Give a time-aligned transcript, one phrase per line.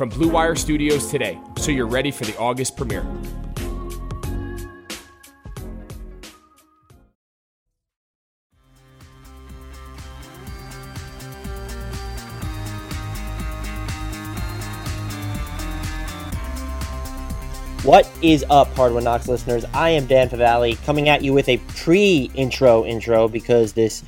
[0.00, 3.02] from Blue Wire Studios today so you're ready for the August premiere.
[17.82, 19.66] What is up, Hardwood Knocks listeners?
[19.74, 24.02] I am Dan Favale coming at you with a pre intro intro because this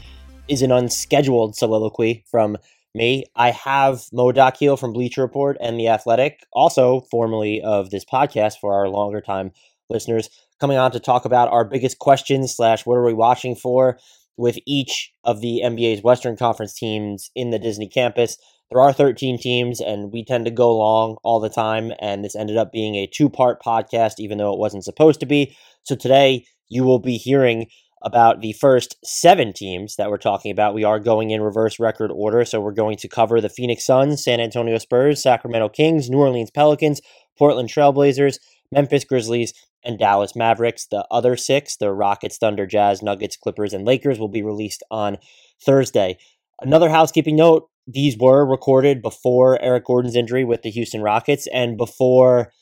[0.48, 2.56] is an unscheduled soliloquy from
[2.94, 3.24] me.
[3.36, 8.58] I have Mo Dakhil from Bleacher Report and The Athletic, also formerly of this podcast
[8.60, 9.52] for our longer time
[9.88, 10.28] listeners,
[10.60, 13.98] coming on to talk about our biggest questions slash what are we watching for
[14.36, 18.36] with each of the NBA's Western Conference teams in the Disney campus.
[18.70, 22.34] There are 13 teams, and we tend to go long all the time, and this
[22.34, 25.54] ended up being a two part podcast, even though it wasn't supposed to be.
[25.82, 27.66] So today, you will be hearing
[28.02, 30.74] about the first seven teams that we're talking about.
[30.74, 32.44] We are going in reverse record order.
[32.44, 36.50] So we're going to cover the Phoenix Suns, San Antonio Spurs, Sacramento Kings, New Orleans
[36.50, 37.00] Pelicans,
[37.38, 38.38] Portland Trailblazers,
[38.70, 40.86] Memphis Grizzlies, and Dallas Mavericks.
[40.86, 45.18] The other six, the Rockets, Thunder, Jazz, Nuggets, Clippers, and Lakers, will be released on
[45.64, 46.18] Thursday.
[46.60, 51.76] Another housekeeping note these were recorded before Eric Gordon's injury with the Houston Rockets and
[51.76, 52.52] before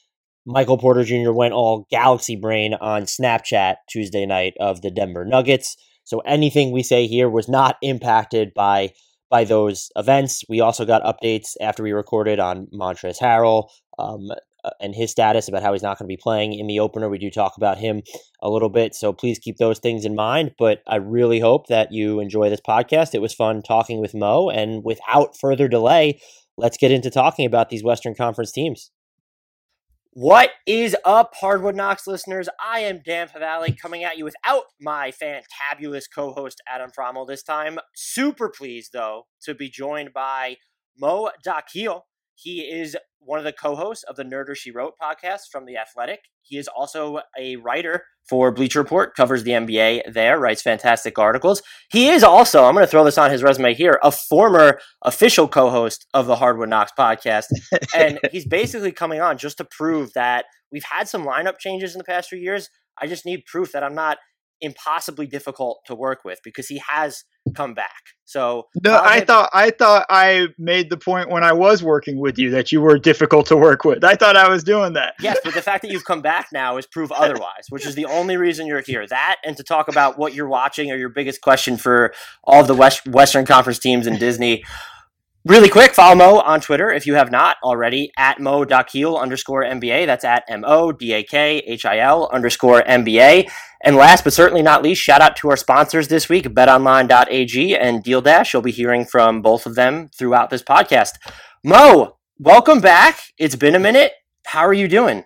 [0.50, 1.30] Michael Porter Jr.
[1.30, 5.76] went all galaxy brain on Snapchat Tuesday night of the Denver Nuggets.
[6.02, 8.90] So anything we say here was not impacted by
[9.30, 10.42] by those events.
[10.48, 14.32] We also got updates after we recorded on Montrezl Harrell um,
[14.64, 17.08] uh, and his status about how he's not going to be playing in the opener.
[17.08, 18.02] We do talk about him
[18.42, 20.56] a little bit, so please keep those things in mind.
[20.58, 23.14] But I really hope that you enjoy this podcast.
[23.14, 26.20] It was fun talking with Mo, and without further delay,
[26.56, 28.90] let's get into talking about these Western Conference teams.
[30.22, 32.46] What is up, Hardwood Knocks listeners?
[32.62, 37.42] I am Dan Favale coming at you without my fantabulous co host, Adam Fromal, this
[37.42, 37.78] time.
[37.94, 40.58] Super pleased, though, to be joined by
[40.98, 42.02] Mo Dakhil.
[42.42, 46.20] He is one of the co-hosts of the Nerder She Wrote podcast from The Athletic.
[46.40, 51.62] He is also a writer for Bleacher Report, covers the NBA there, writes fantastic articles.
[51.90, 55.48] He is also, I'm going to throw this on his resume here, a former official
[55.48, 57.48] co-host of the Hardwood Knocks podcast.
[57.94, 61.98] and he's basically coming on just to prove that we've had some lineup changes in
[61.98, 62.70] the past few years.
[62.98, 64.16] I just need proof that I'm not
[64.60, 68.02] impossibly difficult to work with because he has come back.
[68.24, 72.38] So no, I thought I thought I made the point when I was working with
[72.38, 74.04] you that you were difficult to work with.
[74.04, 75.14] I thought I was doing that.
[75.20, 78.06] Yes, but the fact that you've come back now is proof otherwise, which is the
[78.06, 79.06] only reason you're here.
[79.06, 82.12] That and to talk about what you're watching or your biggest question for
[82.44, 84.62] all the West, Western Conference teams in Disney.
[85.46, 89.64] Really quick, follow Mo on Twitter if you have not already at Mo Dakhil underscore
[89.64, 90.04] NBA.
[90.04, 93.50] That's at M O D A K H I L underscore NBA.
[93.82, 98.02] And last but certainly not least, shout out to our sponsors this week, betonline.ag and
[98.02, 98.52] Deal Dash.
[98.52, 101.12] You'll be hearing from both of them throughout this podcast.
[101.64, 103.18] Mo, welcome back.
[103.38, 104.12] It's been a minute.
[104.44, 105.24] How are you doing?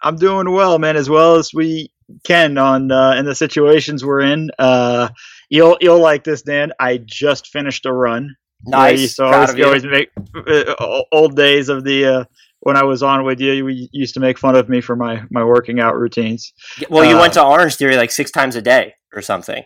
[0.00, 1.90] I'm doing well, man, as well as we
[2.22, 4.52] can on uh, in the situations we're in.
[4.60, 5.08] Uh,
[5.48, 6.70] you'll you'll like this, Dan.
[6.78, 8.36] I just finished a run.
[8.66, 9.16] Nice.
[9.16, 12.24] so always, you always make uh, old days of the uh,
[12.60, 13.64] when I was on with you.
[13.64, 16.52] We used to make fun of me for my my working out routines.
[16.88, 19.64] Well, you uh, went to Orange Theory like six times a day or something.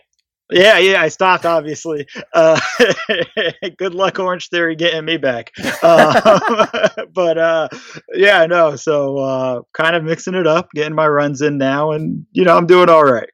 [0.51, 1.45] Yeah, yeah, I stopped.
[1.45, 2.59] Obviously, uh,
[3.77, 5.51] good luck, Orange Theory, getting me back.
[5.81, 6.39] Uh,
[7.13, 7.67] but uh,
[8.13, 8.75] yeah, no.
[8.75, 12.55] So uh, kind of mixing it up, getting my runs in now, and you know,
[12.55, 13.29] I'm doing all right.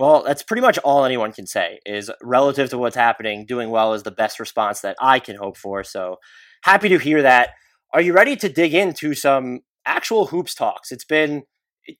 [0.00, 3.92] Well, that's pretty much all anyone can say is relative to what's happening, doing well
[3.92, 5.84] is the best response that I can hope for.
[5.84, 6.16] So
[6.62, 7.50] happy to hear that.
[7.92, 10.90] Are you ready to dig into some actual hoops talks?
[10.90, 11.42] It's been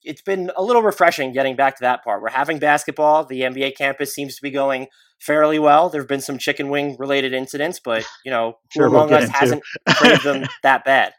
[0.03, 2.23] it's been a little refreshing getting back to that part.
[2.23, 3.27] We're having basketball.
[3.27, 4.87] The NBA campus seems to be going
[5.21, 5.91] fairly well.
[5.91, 9.19] There have been some chicken wing related incidents, but you know, who sure among we'll
[9.19, 11.13] us hasn't played them that bad?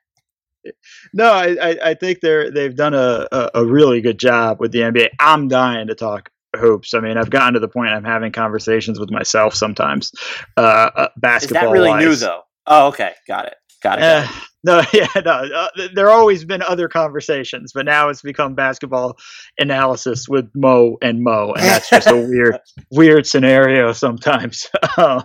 [1.14, 5.10] no, I, I, think they're they've done a, a really good job with the NBA.
[5.20, 6.94] I'm dying to talk hoops.
[6.94, 10.12] I mean, I've gotten to the point I'm having conversations with myself sometimes.
[10.58, 11.08] Uh, uh,
[11.42, 12.42] Is that really new though?
[12.68, 14.02] Oh, okay, got it, got it.
[14.02, 14.46] got it.
[14.64, 15.32] no, yeah, no.
[15.32, 19.18] Uh, th- there always been other conversations, but now it's become basketball
[19.60, 22.58] analysis with Mo and Mo, and that's just a weird,
[22.92, 24.70] weird scenario sometimes.
[24.98, 25.24] um,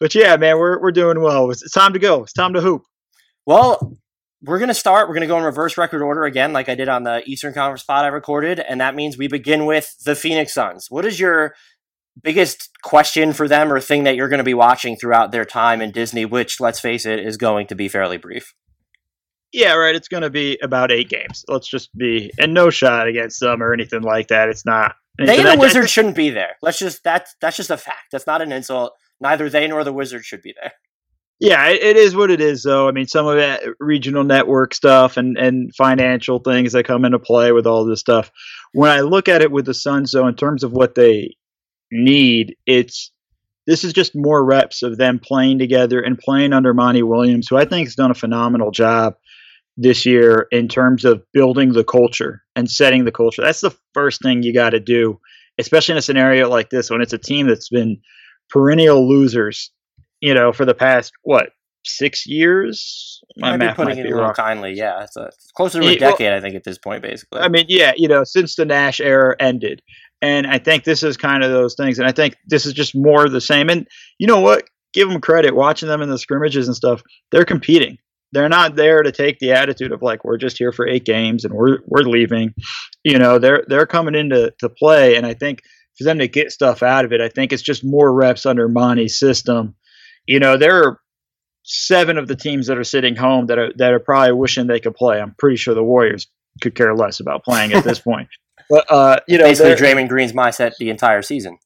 [0.00, 1.50] but yeah, man, we're we're doing well.
[1.50, 2.22] It's time to go.
[2.22, 2.82] It's time to hoop.
[3.46, 3.96] Well,
[4.44, 5.08] we're going to start.
[5.08, 7.54] We're going to go in reverse record order again, like I did on the Eastern
[7.54, 8.58] Conference pod I recorded.
[8.58, 10.86] And that means we begin with the Phoenix Suns.
[10.90, 11.54] What is your
[12.20, 15.80] biggest question for them or thing that you're going to be watching throughout their time
[15.80, 18.52] in Disney, which, let's face it, is going to be fairly brief?
[19.52, 19.94] Yeah, right.
[19.94, 21.44] It's going to be about eight games.
[21.46, 24.48] Let's just be and no shot against them or anything like that.
[24.48, 24.96] It's not.
[25.18, 26.56] They and the Wizard shouldn't be there.
[26.62, 28.06] Let's just, that's, that's just a fact.
[28.10, 28.94] That's not an insult.
[29.20, 30.72] Neither they nor the Wizard should be there.
[31.42, 32.86] Yeah, it, it is what it is, though.
[32.86, 37.18] I mean, some of that regional network stuff and, and financial things that come into
[37.18, 38.30] play with all this stuff.
[38.74, 41.34] When I look at it with the Suns, though, in terms of what they
[41.90, 43.10] need, it's
[43.66, 47.56] this is just more reps of them playing together and playing under Monty Williams, who
[47.56, 49.14] I think has done a phenomenal job
[49.76, 53.42] this year in terms of building the culture and setting the culture.
[53.42, 55.18] That's the first thing you got to do,
[55.58, 58.00] especially in a scenario like this when it's a team that's been
[58.48, 59.72] perennial losers
[60.22, 61.50] you know, for the past what
[61.84, 63.20] six years?
[63.36, 64.34] Be math putting might it be a little wrong.
[64.34, 64.72] kindly.
[64.74, 67.02] Yeah, it's, a, it's closer to a Yeah, well- decade, I think, at this point,
[67.02, 67.40] basically.
[67.40, 69.82] I mean, yeah, you know, since the Nash era ended,
[70.22, 72.94] and I think this is kind of those things, and I think this is just
[72.94, 73.68] more of the same.
[73.68, 73.86] And
[74.18, 74.64] you know what?
[74.94, 75.56] Give them credit.
[75.56, 77.98] Watching them in the scrimmages and stuff, they're competing.
[78.32, 81.44] They're not there to take the attitude of like we're just here for eight games
[81.44, 82.54] and we're we're leaving.
[83.02, 85.60] You know, they're they're coming in to, to play, and I think
[85.98, 88.68] for them to get stuff out of it, I think it's just more reps under
[88.68, 89.74] Monty's system.
[90.26, 91.00] You know, there are
[91.64, 94.80] seven of the teams that are sitting home that are that are probably wishing they
[94.80, 95.20] could play.
[95.20, 96.28] I'm pretty sure the Warriors
[96.60, 98.28] could care less about playing at this point.
[98.68, 101.58] But uh, you know, basically Draymond Green's mindset the entire season.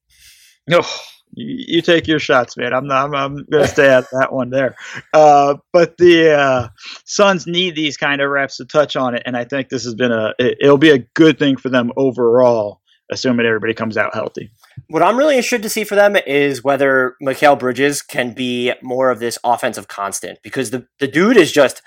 [0.69, 0.82] no,
[1.35, 2.73] you, you take your shots, man.
[2.73, 3.06] I'm not.
[3.06, 4.75] I'm, I'm gonna stay at that one there.
[5.12, 6.69] Uh, but the uh,
[7.05, 9.94] Suns need these kind of reps to touch on it, and I think this has
[9.94, 10.35] been a.
[10.38, 12.81] It, it'll be a good thing for them overall,
[13.11, 14.50] assuming everybody comes out healthy.
[14.88, 19.11] What I'm really interested to see for them is whether Mikal Bridges can be more
[19.11, 21.83] of this offensive constant because the, the dude is just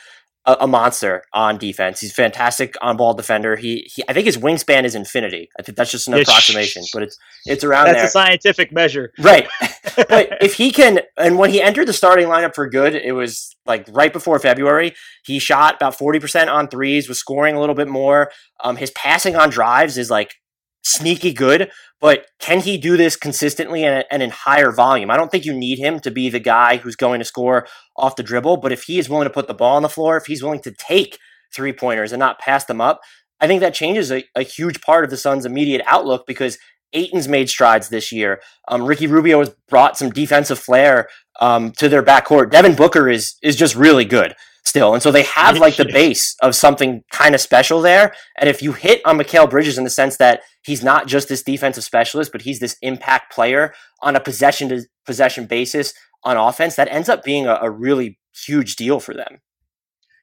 [0.45, 2.01] a, a monster on defense.
[2.01, 3.55] He's a fantastic on ball defender.
[3.55, 5.49] He, he I think his wingspan is infinity.
[5.57, 8.05] I think that's just an It's- approximation, but it's it's around That's there.
[8.05, 9.11] a scientific measure.
[9.19, 9.47] Right.
[9.95, 13.55] but if he can, and when he entered the starting lineup for good, it was
[13.65, 14.93] like right before February.
[15.23, 18.29] He shot about 40% on threes, was scoring a little bit more.
[18.63, 20.35] Um, his passing on drives is like
[20.83, 25.11] sneaky good, but can he do this consistently and, and in higher volume?
[25.11, 28.15] I don't think you need him to be the guy who's going to score off
[28.15, 30.25] the dribble, but if he is willing to put the ball on the floor, if
[30.25, 31.17] he's willing to take
[31.53, 33.01] three pointers and not pass them up,
[33.39, 36.57] I think that changes a, a huge part of the Suns' immediate outlook because
[36.93, 38.41] Ayton's made strides this year.
[38.67, 41.07] Um, Ricky Rubio has brought some defensive flair
[41.39, 42.51] um, to their backcourt.
[42.51, 44.35] Devin Booker is is just really good
[44.69, 48.13] still, and so they have like the base of something kind of special there.
[48.37, 51.43] And if you hit on Mikal Bridges in the sense that he's not just this
[51.43, 55.93] defensive specialist, but he's this impact player on a possession to possession basis
[56.23, 59.39] on offense, that ends up being a, a really huge deal for them.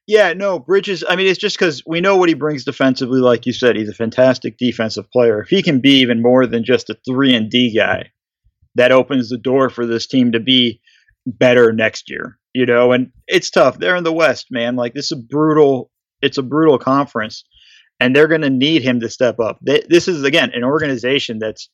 [0.06, 1.02] Yeah, no, Bridges.
[1.08, 3.18] I mean, it's just because we know what he brings defensively.
[3.18, 5.42] Like you said, he's a fantastic defensive player.
[5.42, 8.10] If he can be even more than just a three and D guy,
[8.76, 10.80] that opens the door for this team to be
[11.26, 12.38] better next year.
[12.56, 13.78] You know, and it's tough.
[13.78, 14.76] They're in the West, man.
[14.76, 15.90] Like this is brutal.
[16.22, 17.44] It's a brutal conference,
[18.00, 19.58] and they're going to need him to step up.
[19.60, 21.68] They, this is again an organization that's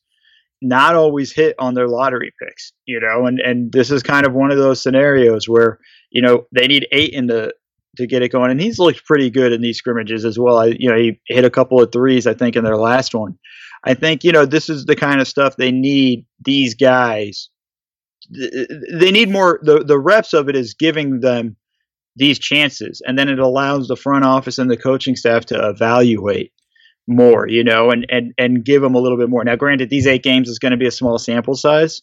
[0.61, 2.73] not always hit on their lottery picks.
[2.85, 5.79] You know, and and this is kind of one of those scenarios where
[6.11, 7.53] you know they need eight in the
[7.95, 8.51] to get it going.
[8.51, 10.57] And he's looked pretty good in these scrimmages as well.
[10.57, 13.37] I, you know, he hit a couple of threes, I think, in their last one.
[13.85, 17.49] I think, you know, this is the kind of stuff they need these guys.
[18.33, 21.55] Th- They need more, the, the reps of it is giving them
[22.15, 23.01] these chances.
[23.05, 26.51] And then it allows the front office and the coaching staff to evaluate
[27.07, 29.43] more, you know, and, and, and give them a little bit more.
[29.43, 32.01] Now, granted, these eight games is going to be a small sample size,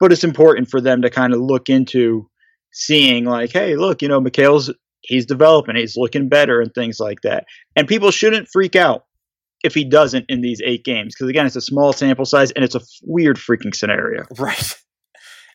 [0.00, 2.28] but it's important for them to kind of look into
[2.72, 7.20] seeing like, hey, look, you know, Mikal's he's developing, he's looking better, and things like
[7.22, 7.44] that.
[7.76, 9.04] And people shouldn't freak out
[9.62, 12.64] if he doesn't in these eight games because again, it's a small sample size and
[12.64, 14.24] it's a weird freaking scenario.
[14.38, 14.74] Right.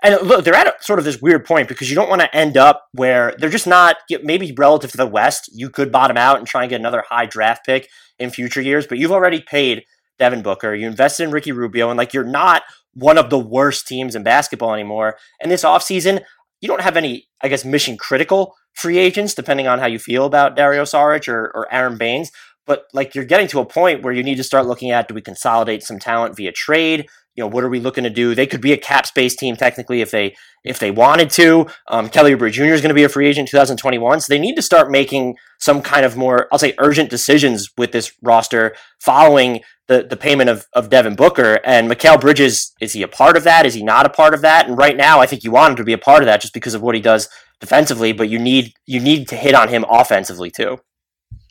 [0.01, 2.35] And look, they're at a, sort of this weird point because you don't want to
[2.35, 6.37] end up where they're just not, maybe relative to the West, you could bottom out
[6.37, 9.83] and try and get another high draft pick in future years, but you've already paid
[10.17, 10.75] Devin Booker.
[10.75, 12.63] You invested in Ricky Rubio, and like you're not
[12.93, 15.17] one of the worst teams in basketball anymore.
[15.41, 16.21] And this offseason,
[16.61, 20.25] you don't have any, I guess, mission critical free agents, depending on how you feel
[20.25, 22.31] about Dario Saric or, or Aron Baynes.
[22.65, 25.13] But like you're getting to a point where you need to start looking at do
[25.13, 27.07] we consolidate some talent via trade?
[27.35, 28.35] You know, what are we looking to do?
[28.35, 31.67] They could be a cap space team technically if they if they wanted to.
[31.87, 32.65] Um, Kelly Oubre Jr.
[32.65, 35.35] is going to be a free agent in 2021, so they need to start making
[35.59, 40.49] some kind of more, I'll say, urgent decisions with this roster following the the payment
[40.49, 42.73] of of Devin Booker and Mikal Bridges.
[42.81, 43.65] Is he a part of that?
[43.65, 44.67] Is he not a part of that?
[44.67, 46.53] And right now, I think you want him to be a part of that just
[46.53, 48.11] because of what he does defensively.
[48.13, 50.79] But you need you need to hit on him offensively too.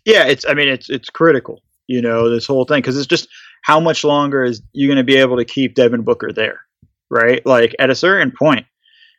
[0.05, 0.47] Yeah, it's.
[0.47, 1.63] I mean, it's it's critical.
[1.87, 3.29] You know, this whole thing because it's just
[3.63, 6.61] how much longer is you going to be able to keep Devin Booker there,
[7.11, 7.45] right?
[7.47, 8.67] Like at a certain point,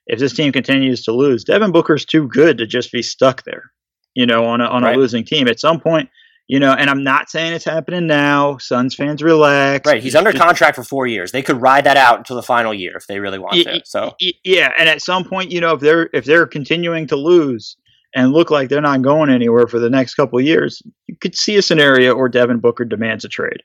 [0.07, 3.71] if this team continues to lose, Devin Booker's too good to just be stuck there.
[4.15, 4.95] You know, on a on Right.
[4.95, 5.47] a losing team.
[5.47, 6.09] At some point,
[6.47, 8.57] you know, and I'm not saying it's happening now.
[8.57, 9.87] Suns fans relax.
[9.87, 11.31] Right, he's under contract for four years.
[11.31, 13.81] They could ride that out until the final year if they really want Y- to.
[13.85, 17.15] So Y- yeah, and at some point, you know, if they're if they're continuing to
[17.15, 17.77] lose
[18.15, 21.35] and look like they're not going anywhere for the next couple of years, you could
[21.37, 23.61] see a scenario where Devin Booker demands a trade.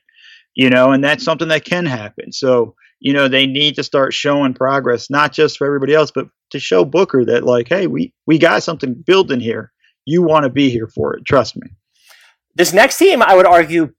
[0.55, 2.31] You know, and that's something that can happen.
[2.31, 6.27] So, you know, they need to start showing progress, not just for everybody else, but
[6.51, 9.71] to show Booker that like, hey, we we got something building here.
[10.05, 11.25] You want to be here for it.
[11.25, 11.69] Trust me.
[12.55, 13.93] this next team, I would argue,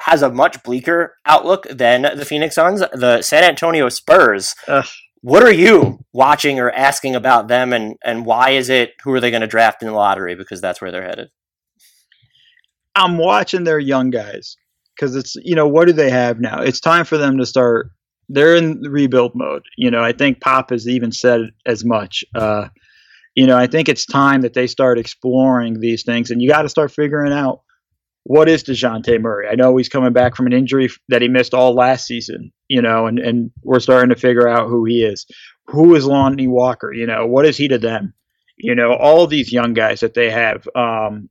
[0.00, 2.80] has a much bleaker outlook than the Phoenix Suns.
[2.80, 4.54] The San Antonio Spurs.
[4.68, 4.86] Ugh.
[5.20, 8.92] What are you watching or asking about them, and and why is it?
[9.04, 10.34] Who are they going to draft in the lottery?
[10.34, 11.30] Because that's where they're headed.
[12.94, 14.56] I'm watching their young guys
[14.94, 16.60] because it's you know what do they have now?
[16.60, 17.90] It's time for them to start.
[18.28, 19.64] They're in rebuild mode.
[19.76, 22.24] You know, I think Pop has even said as much.
[22.34, 22.68] Uh,
[23.34, 26.62] you know, I think it's time that they start exploring these things, and you got
[26.62, 27.62] to start figuring out
[28.22, 29.48] what is Dejounte Murray.
[29.48, 32.52] I know he's coming back from an injury that he missed all last season.
[32.68, 35.26] You know, and and we're starting to figure out who he is.
[35.66, 36.92] Who is Lonnie Walker?
[36.92, 38.14] You know, what is he to them?
[38.56, 40.66] You know, all these young guys that they have.
[40.74, 41.28] Um,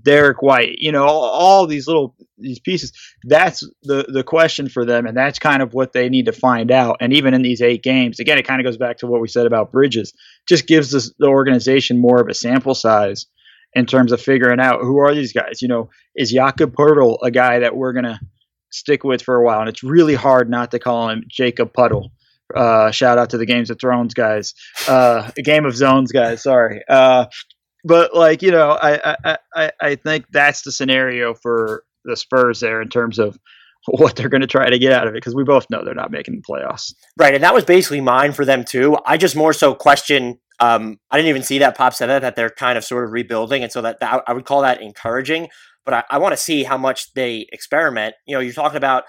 [0.00, 2.92] Derrick White, you know, all, all these little these pieces.
[3.24, 6.70] That's the the question for them, and that's kind of what they need to find
[6.70, 6.96] out.
[7.00, 9.28] And even in these eight games, again, it kind of goes back to what we
[9.28, 10.14] said about Bridges.
[10.48, 13.26] Just gives this, the organization more of a sample size
[13.74, 15.60] in terms of figuring out who are these guys.
[15.60, 18.20] You know, is Jakob Poeltl a guy that we're gonna
[18.70, 19.60] stick with for a while?
[19.60, 22.12] And it's really hard not to call him Jacob Puddle.
[22.54, 24.54] Uh, shout out to the Games of Thrones guys,
[24.88, 26.42] uh, Game of Zones guys.
[26.42, 26.82] Sorry.
[26.88, 27.26] Uh,
[27.84, 32.60] but like you know, I, I I I think that's the scenario for the Spurs
[32.60, 33.38] there in terms of
[33.86, 35.94] what they're going to try to get out of it because we both know they're
[35.94, 36.94] not making the playoffs.
[37.18, 38.96] Right, and that was basically mine for them too.
[39.04, 40.38] I just more so question.
[40.60, 43.12] Um, I didn't even see that Pop said that that they're kind of sort of
[43.12, 45.48] rebuilding, and so that, that I would call that encouraging.
[45.84, 48.14] But I, I want to see how much they experiment.
[48.26, 49.04] You know, you're talking about.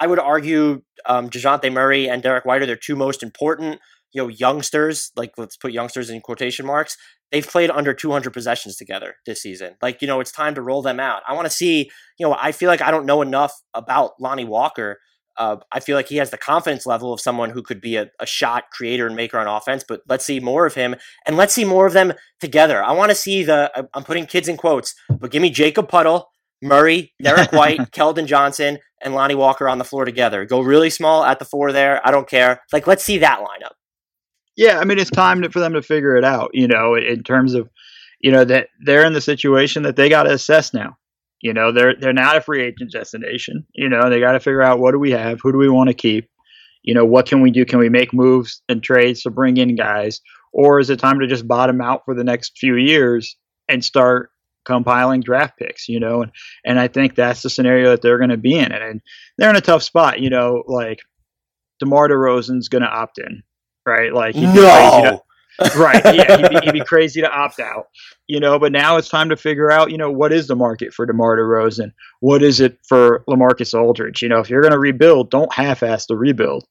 [0.00, 3.80] I would argue um, Dejounte Murray and Derrick White are their two most important.
[4.12, 5.10] You know, youngsters.
[5.16, 6.96] Like let's put youngsters in quotation marks.
[7.30, 9.76] They've played under 200 possessions together this season.
[9.82, 11.22] Like you know, it's time to roll them out.
[11.28, 11.90] I want to see.
[12.18, 14.98] You know, I feel like I don't know enough about Lonnie Walker
[15.38, 18.10] uh, I feel like he has the confidence level of someone who could be a,
[18.18, 21.54] a shot creator and maker on offense, but let's see more of him and let's
[21.54, 22.82] see more of them together.
[22.82, 26.32] I want to see the, I'm putting kids in quotes, but give me Jacob Puddle,
[26.60, 30.44] Murray, Derrick White, Keldon Johnson, and Lonnie Walker on the floor together.
[30.44, 32.04] Go really small at the four there.
[32.04, 32.60] I don't care.
[32.72, 33.77] Like, let's see that lineup.
[34.58, 36.50] Yeah, I mean it's time for them to figure it out.
[36.52, 37.70] You know, in terms of
[38.20, 40.98] you know that they're in the situation that they got to assess now.
[41.40, 43.64] You know, they're they're not a free agent destination.
[43.72, 45.88] You know, they got to figure out what do we have, who do we want
[45.88, 46.28] to keep.
[46.82, 47.64] You know, what can we do?
[47.64, 50.20] Can we make moves and trades to bring in guys,
[50.52, 53.36] or is it time to just bottom out for the next few years
[53.68, 54.30] and start
[54.64, 55.88] compiling draft picks?
[55.88, 56.32] You know, and
[56.64, 59.00] and I think that's the scenario that they're going to be in, and, and
[59.36, 60.18] they're in a tough spot.
[60.18, 60.98] You know, like
[61.78, 63.44] DeMar DeRozan's going to opt in,
[63.88, 64.12] right?
[64.12, 65.22] Like he'd be crazy to,
[65.76, 66.14] right?
[66.14, 67.88] Yeah, he'd be, he'd be crazy to opt out,
[68.26, 68.58] you know.
[68.58, 71.38] But now it's time to figure out, you know, what is the market for DeMar
[71.38, 71.92] DeRozan?
[72.20, 74.22] What is it for LaMarcus Aldridge?
[74.22, 76.64] You know, if you're going to rebuild, don't half-ass the rebuild.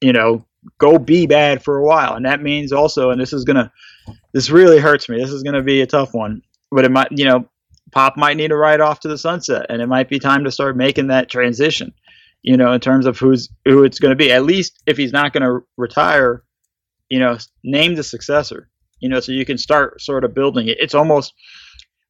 [0.00, 0.46] You know,
[0.78, 3.72] go be bad for a while, and that means also, and this is gonna,
[4.32, 5.18] this really hurts me.
[5.18, 7.48] This is going to be a tough one, but it might, you know,
[7.90, 10.50] Pop might need to ride off to the sunset, and it might be time to
[10.50, 11.92] start making that transition.
[12.46, 14.30] You know, in terms of who's who it's going to be.
[14.30, 16.43] At least if he's not going to retire,
[17.14, 18.68] you know, name the successor.
[19.00, 20.78] You know, so you can start sort of building it.
[20.80, 21.32] It's almost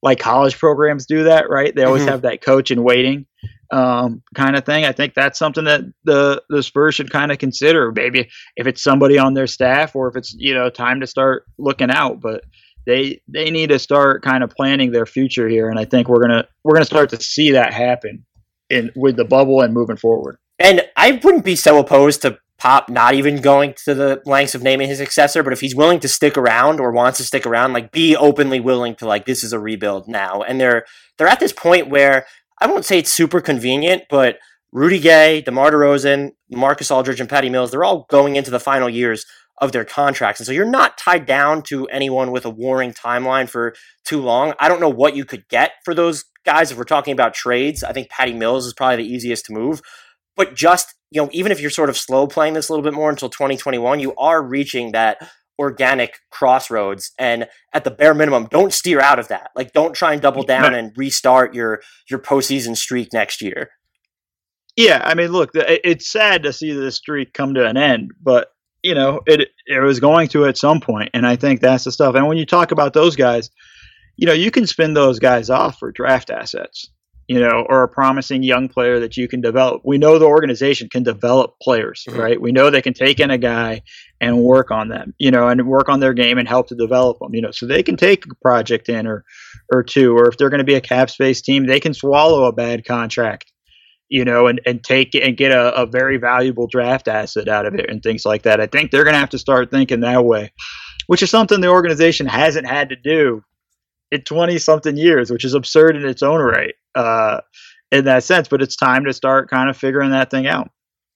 [0.02, 1.74] like college programs do that, right?
[1.74, 2.08] They always Mhm.
[2.12, 3.26] have that coach in waiting
[3.72, 4.84] um, kind of thing.
[4.84, 7.92] I think that's something that the the Spurs should kind of consider.
[7.92, 11.44] Maybe if it's somebody on their staff, or if it's you know time to start
[11.58, 12.20] looking out.
[12.20, 12.44] But
[12.86, 16.20] they they need to start kind of planning their future here, and I think we're
[16.20, 18.24] gonna we're gonna start to see that happen
[18.70, 20.36] in with the bubble and moving forward.
[20.60, 24.62] And I wouldn't be so opposed to Pop not even going to the lengths of
[24.62, 27.74] naming his successor, but if he's willing to stick around or wants to stick around,
[27.74, 30.40] like be openly willing to like this is a rebuild now.
[30.40, 30.86] And they're
[31.18, 32.24] they're at this point where
[32.58, 34.38] I won't say it's super convenient, but
[34.72, 38.88] Rudy Gay, DeMar DeRozan, Marcus Aldridge, and Patty Mills, they're all going into the final
[38.88, 39.26] years
[39.60, 40.40] of their contracts.
[40.40, 43.74] And so you're not tied down to anyone with a warring timeline for
[44.06, 44.54] too long.
[44.58, 47.84] I don't know what you could get for those guys if we're talking about trades.
[47.84, 49.82] I think Patty Mills is probably the easiest to move.
[50.34, 52.94] But just, you know, even if you're sort of slow playing this a little bit
[52.94, 55.18] more until 2021, you are reaching that
[55.58, 57.12] organic crossroads.
[57.18, 59.50] And at the bare minimum don't steer out of that.
[59.54, 61.80] Like don't try and double down and restart your
[62.10, 63.70] your postseason streak next year.
[64.76, 68.48] Yeah i mean look it's sad to see the streak come to an end but
[68.84, 71.90] you know, it it was going to at some point, and I think that's the
[71.90, 72.14] stuff.
[72.14, 73.50] And when you talk about those guys,
[74.16, 76.90] you know, you can spin those guys off for draft assets,
[77.26, 79.82] you know, or a promising young player that you can develop.
[79.84, 82.20] We know the organization can develop players, mm-hmm.
[82.20, 82.40] right?
[82.40, 83.82] We know they can take in a guy
[84.20, 87.18] and work on them, you know, and work on their game and help to develop
[87.18, 89.24] them, you know, so they can take a project in or
[89.72, 92.44] or two, or if they're going to be a cap space team, they can swallow
[92.44, 93.50] a bad contract
[94.10, 97.74] you know, and, and take and get a, a very valuable draft asset out of
[97.74, 98.60] it and things like that.
[98.60, 100.52] I think they're going to have to start thinking that way,
[101.06, 103.42] which is something the organization hasn't had to do
[104.12, 107.40] in 20 something years, which is absurd in its own right uh,
[107.90, 108.48] in that sense.
[108.48, 110.70] But it's time to start kind of figuring that thing out.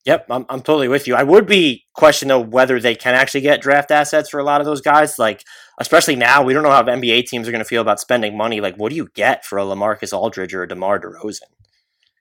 [0.05, 1.15] Yep, I'm, I'm totally with you.
[1.15, 4.61] I would be questioning though whether they can actually get draft assets for a lot
[4.61, 5.19] of those guys.
[5.19, 5.45] Like,
[5.79, 8.61] especially now, we don't know how NBA teams are going to feel about spending money.
[8.61, 11.43] Like, what do you get for a Lamarcus Aldridge or a DeMar DeRozan?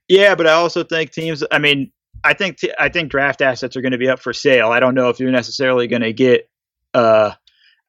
[0.09, 1.43] Yeah, but I also think teams.
[1.51, 1.91] I mean,
[2.23, 4.69] I think t- I think draft assets are going to be up for sale.
[4.69, 6.49] I don't know if you're necessarily going to get.
[6.93, 7.31] Uh,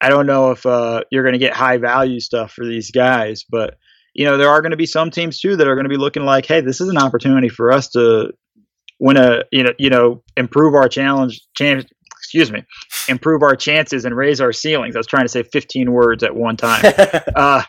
[0.01, 3.43] I don't know if uh, you're going to get high value stuff for these guys,
[3.49, 3.77] but
[4.13, 5.97] you know there are going to be some teams too that are going to be
[5.97, 8.31] looking like, hey, this is an opportunity for us to
[8.99, 11.85] win a you know you know improve our challenge chance.
[12.17, 12.63] Excuse me,
[13.07, 14.95] improve our chances and raise our ceilings.
[14.95, 16.83] I was trying to say 15 words at one time.
[17.35, 17.63] uh,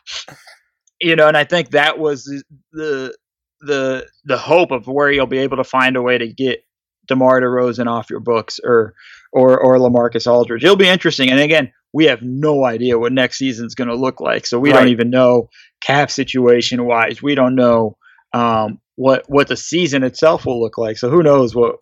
[1.00, 2.24] you know, and I think that was
[2.72, 3.16] the
[3.60, 6.64] the the hope of where you'll be able to find a way to get
[7.08, 8.94] DeMar DeRozan off your books or
[9.32, 10.64] or or LaMarcus Aldridge.
[10.64, 11.30] It'll be interesting.
[11.30, 14.46] And again, we have no idea what next season's going to look like.
[14.46, 14.78] So we right.
[14.78, 15.48] don't even know
[15.80, 17.22] cap situation wise.
[17.22, 17.96] We don't know
[18.32, 20.98] um, what what the season itself will look like.
[20.98, 21.76] So who knows what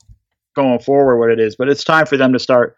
[0.54, 1.56] going forward what it is.
[1.56, 2.76] But it's time for them to start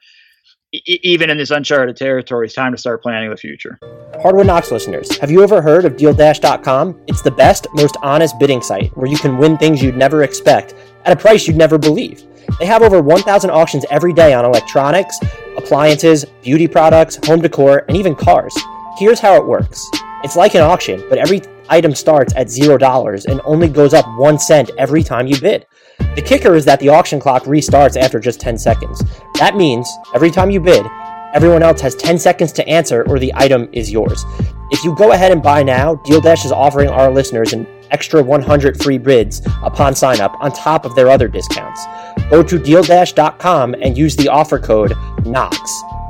[0.72, 3.76] even in this uncharted territory, it's time to start planning the future.
[4.22, 7.00] Hardwood Knocks listeners, have you ever heard of DealDash.com?
[7.08, 10.74] It's the best, most honest bidding site where you can win things you'd never expect
[11.04, 12.22] at a price you'd never believe.
[12.60, 15.18] They have over 1,000 auctions every day on electronics,
[15.56, 18.56] appliances, beauty products, home decor, and even cars.
[18.98, 19.88] Here's how it works
[20.22, 24.38] it's like an auction, but every item starts at $0 and only goes up 1
[24.38, 25.66] cent every time you bid.
[26.14, 29.02] The kicker is that the auction clock restarts after just 10 seconds.
[29.38, 30.84] That means every time you bid,
[31.32, 34.24] everyone else has 10 seconds to answer or the item is yours.
[34.70, 38.22] If you go ahead and buy now, Deal Dash is offering our listeners an extra
[38.22, 41.84] 100 free bids upon sign up on top of their other discounts.
[42.30, 44.92] Go to dealdash.com and use the offer code
[45.24, 45.56] KNOX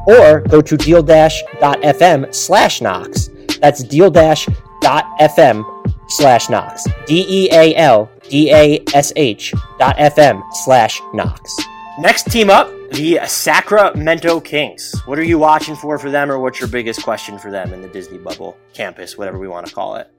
[0.07, 3.30] or go to dealdash.fm slash KNOX.
[3.61, 5.64] That's deal-fm
[6.09, 6.87] slash Knox.
[7.07, 11.57] D E A L D A S H dot FM slash Knox.
[11.99, 14.94] Next team up, the Sacramento Kings.
[15.05, 17.83] What are you watching for for them, or what's your biggest question for them in
[17.83, 20.11] the Disney bubble campus, whatever we want to call it?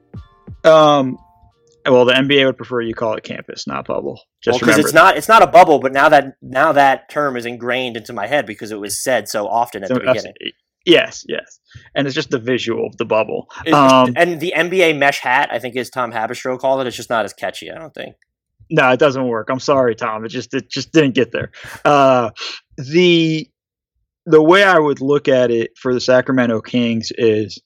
[0.64, 1.18] Um,
[1.86, 4.20] well, the NBA would prefer you call it campus, not bubble.
[4.40, 7.36] Just because well, it's not it's not a bubble, but now that now that term
[7.36, 10.34] is ingrained into my head because it was said so often at so, the beginning.
[10.84, 11.60] Yes, yes,
[11.94, 13.48] and it's just the visual of the bubble.
[13.72, 16.86] Um, and the NBA mesh hat, I think, is Tom Haberstroh called it.
[16.86, 17.70] It's just not as catchy.
[17.70, 18.16] I don't think.
[18.70, 19.48] No, it doesn't work.
[19.50, 20.24] I'm sorry, Tom.
[20.24, 21.52] It just it just didn't get there.
[21.84, 22.30] Uh,
[22.76, 23.48] the
[24.26, 27.60] the way I would look at it for the Sacramento Kings is,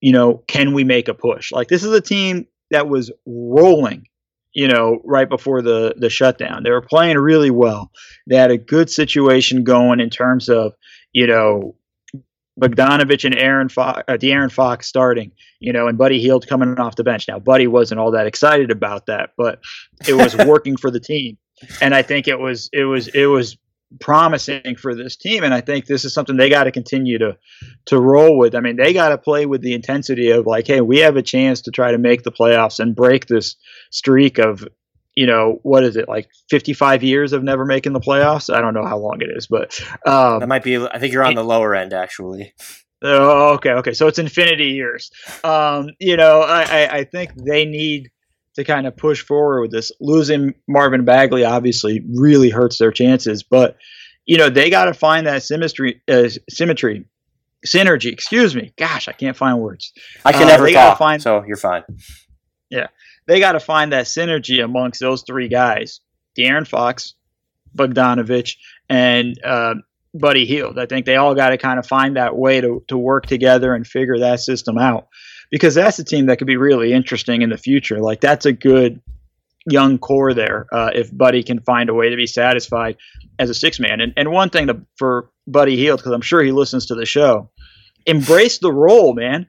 [0.00, 1.50] you know, can we make a push?
[1.52, 4.06] Like this is a team that was rolling
[4.54, 6.62] you know, right before the the shutdown.
[6.62, 7.90] They were playing really well.
[8.26, 10.74] They had a good situation going in terms of,
[11.12, 11.74] you know,
[12.60, 16.96] Bogdanovich and Aaron Fox, uh, De'Aaron Fox starting, you know, and Buddy Hield coming off
[16.96, 17.26] the bench.
[17.26, 19.60] Now, Buddy wasn't all that excited about that, but
[20.06, 21.38] it was working for the team,
[21.80, 23.56] and I think it was it was it was
[24.00, 27.38] promising for this team, and I think this is something they got to continue to
[27.86, 28.54] to roll with.
[28.54, 31.22] I mean, they got to play with the intensity of like, hey, we have a
[31.22, 33.56] chance to try to make the playoffs and break this
[33.90, 34.66] streak of
[35.14, 38.52] you know, what is it like 55 years of never making the playoffs?
[38.52, 40.76] I don't know how long it is, but um, that might be.
[40.76, 42.54] I think you're on the lower end actually.
[43.02, 43.92] Oh, okay, okay.
[43.94, 45.10] So it's infinity years.
[45.42, 48.10] Um, you know, I, I, I think they need
[48.54, 49.90] to kind of push forward with this.
[50.00, 53.76] Losing Marvin Bagley obviously really hurts their chances, but
[54.24, 57.04] you know, they got to find that symmetry, uh, symmetry,
[57.66, 58.12] synergy.
[58.12, 58.72] Excuse me.
[58.78, 59.92] Gosh, I can't find words.
[60.24, 61.82] I can Uh, never talk, find- so you're fine.
[63.26, 66.00] They got to find that synergy amongst those three guys:
[66.38, 67.14] De'Aaron Fox,
[67.76, 68.56] Bogdanovich,
[68.88, 69.74] and uh,
[70.14, 70.78] Buddy Hield.
[70.78, 73.74] I think they all got to kind of find that way to to work together
[73.74, 75.08] and figure that system out
[75.50, 78.00] because that's a team that could be really interesting in the future.
[78.00, 79.00] Like that's a good
[79.70, 82.96] young core there uh, if Buddy can find a way to be satisfied
[83.38, 84.00] as a six man.
[84.00, 87.06] And and one thing to, for Buddy Hield because I'm sure he listens to the
[87.06, 87.50] show,
[88.06, 89.48] embrace the role, man.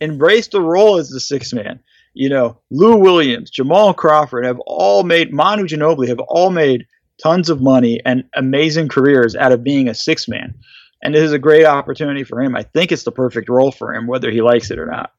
[0.00, 1.80] Embrace the role as the six man.
[2.14, 6.86] You know, Lou Williams, Jamal Crawford have all made Manu Ginobili have all made
[7.22, 10.54] tons of money and amazing careers out of being a six man.
[11.02, 12.56] And this is a great opportunity for him.
[12.56, 15.12] I think it's the perfect role for him, whether he likes it or not.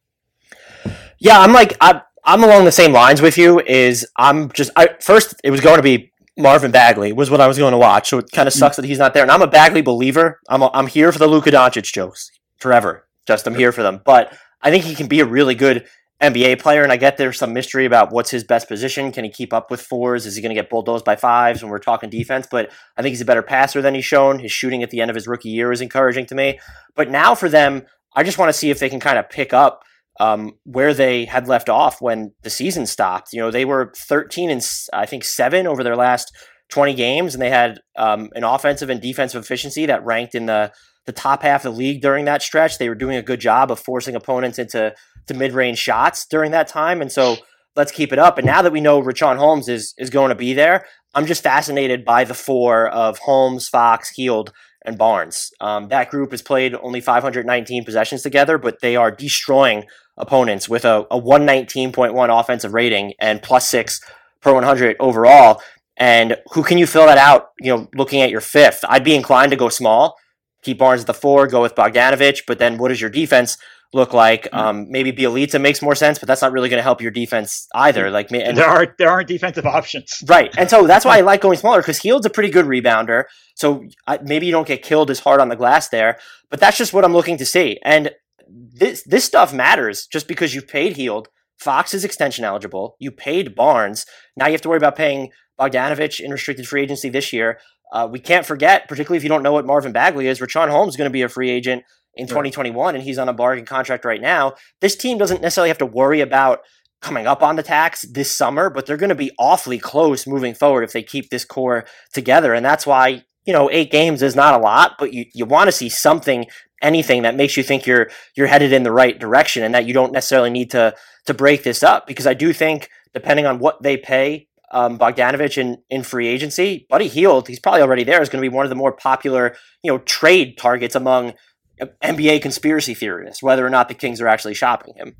[1.20, 3.60] Yeah, I'm like I, I'm along the same lines with you.
[3.60, 7.48] Is I'm just I first it was going to be Marvin Bagley was what I
[7.48, 8.10] was going to watch.
[8.10, 8.58] So it kind of mm.
[8.58, 9.24] sucks that he's not there.
[9.24, 10.40] And I'm a Bagley believer.
[10.50, 13.06] I'm a, I'm here for the Luka Doncic jokes forever.
[13.26, 14.02] Just I'm here for them.
[14.04, 15.86] But I think he can be a really good
[16.22, 16.84] NBA player.
[16.84, 19.12] And I get there's some mystery about what's his best position.
[19.12, 20.26] Can he keep up with fours?
[20.26, 22.48] Is he going to get bulldozed by fives when we're talking defense?
[22.50, 24.40] But I think he's a better passer than he's shown.
[24.40, 26.60] His shooting at the end of his rookie year is encouraging to me.
[26.96, 27.84] But now for them,
[28.16, 29.84] I just want to see if they can kind of pick up
[30.20, 33.34] um, where they had left off when the season stopped.
[33.34, 36.32] You know, they were 13 and I think seven over their last
[36.70, 40.72] 20 games, and they had um, an offensive and defensive efficiency that ranked in the
[41.06, 42.80] the top half of the league during that stretch.
[42.80, 44.96] They were doing a good job of forcing opponents into
[45.28, 47.38] to mid range shots during that time, and so
[47.76, 48.38] let's keep it up.
[48.38, 51.44] And now that we know Richaun Holmes is is going to be there, I'm just
[51.44, 54.52] fascinated by the four of Holmes, Fox, Hield,
[54.86, 55.52] and Barnes.
[55.60, 59.86] Um, that group has played only 519 possessions together, but they are destroying
[60.18, 64.02] opponents with a, a 119.1 offensive rating and plus six
[64.42, 65.62] per 100 overall.
[65.98, 67.52] And who can you fill that out?
[67.60, 70.18] You know, looking at your fifth, I'd be inclined to go small,
[70.66, 72.42] keep Barnes at the four, go with Bogdanovich.
[72.48, 73.58] But then, what does your defense
[73.94, 74.48] look like?
[74.52, 77.68] Um, maybe Bjelica makes more sense, but that's not really going to help your defense
[77.76, 78.10] either.
[78.10, 80.24] Like, and there are there aren't defensive options.
[80.28, 80.54] Right.
[80.58, 83.26] And so that's why I like going smaller because Hield's a pretty good rebounder.
[83.56, 86.18] So I, maybe you don't get killed as hard on the glass there,
[86.50, 87.80] but that's just what I'm looking to see.
[87.84, 88.12] And
[88.48, 91.30] this this stuff matters just because you've paid Hield.
[91.58, 92.98] Fox is extension eligible.
[93.00, 94.06] You paid Barnes.
[94.36, 97.60] Now you have to worry about paying Bogdanovich in restricted free agency this year.
[97.92, 100.94] Uh, we can't forget, particularly if you don't know what Marvin Bagley is, Richaun Holmes
[100.94, 101.84] is going to be a free agent
[102.16, 104.54] in 2021, and he's on a bargain contract right now.
[104.82, 106.60] This team doesn't necessarily have to worry about
[107.02, 110.54] coming up on the tax this summer, but they're going to be awfully close moving
[110.56, 112.54] forward if they keep this core together.
[112.54, 115.68] And that's why, you know, eight games is not a lot, but you, you want
[115.68, 116.46] to see something,
[116.82, 119.94] anything that makes you think you're you're headed in the right direction and that you
[119.94, 120.96] don't necessarily need to
[121.28, 122.08] to break this up.
[122.08, 126.86] Because I do think, depending on what they pay um, Bogdanovich in, in free agency,
[126.90, 129.56] Buddy Hield, he's probably already there, is going to be one of the more popular,
[129.84, 131.34] you know, trade targets among
[131.80, 135.16] uh, NBA conspiracy theorists, whether or not the Kings are actually shopping him.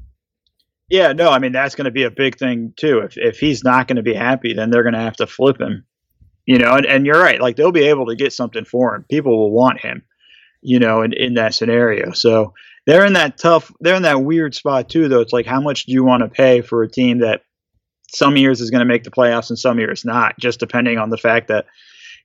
[0.90, 3.00] Yeah, no, I mean that's going to be a big thing too.
[3.00, 5.60] If if he's not going to be happy, then they're going to have to flip
[5.60, 5.86] him.
[6.46, 7.42] You know, and, and you're right.
[7.42, 9.06] Like they'll be able to get something for him.
[9.10, 10.04] People will want him.
[10.62, 12.12] You know, in, in that scenario.
[12.12, 12.54] So
[12.86, 13.72] they're in that tough.
[13.80, 15.22] They're in that weird spot too, though.
[15.22, 17.42] It's like how much do you want to pay for a team that
[18.16, 21.10] some years is going to make the playoffs and some years not, just depending on
[21.10, 21.66] the fact that.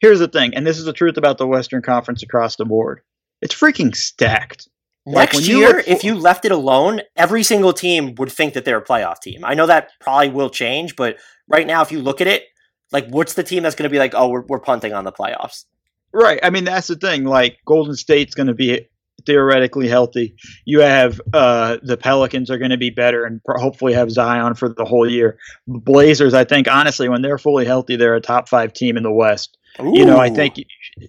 [0.00, 3.02] Here's the thing, and this is the truth about the Western Conference across the board.
[3.42, 4.66] It's freaking stacked.
[5.06, 8.64] Like, Next you year, if you left it alone, every single team would think that
[8.64, 9.44] they're a playoff team.
[9.44, 12.44] I know that probably will change, but right now, if you look at it,
[12.92, 15.12] like what's the team that's going to be like, oh, we're, we're punting on the
[15.12, 15.64] playoffs?
[16.12, 16.40] Right.
[16.42, 17.24] I mean, that's the thing.
[17.24, 18.88] Like Golden State's going to be
[19.26, 20.34] theoretically healthy.
[20.64, 24.68] You have uh, the Pelicans are going to be better and hopefully have Zion for
[24.68, 25.38] the whole year.
[25.66, 29.12] Blazers, I think, honestly, when they're fully healthy, they're a top five team in the
[29.12, 29.56] West.
[29.78, 30.58] You know, I think.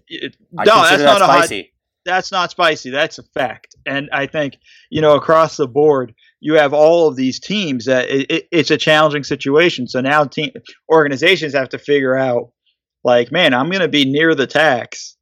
[0.08, 1.74] It, I no, that's consider not that a hot, spicy.
[2.06, 2.90] that's not spicy.
[2.90, 3.76] That's a fact.
[3.86, 4.58] And I think
[4.90, 8.72] you know across the board, you have all of these teams that it, it, it's
[8.72, 9.88] a challenging situation.
[9.88, 10.52] So now team
[10.92, 12.52] organizations have to figure out,
[13.04, 15.18] like, man, I'm going to be near the tax,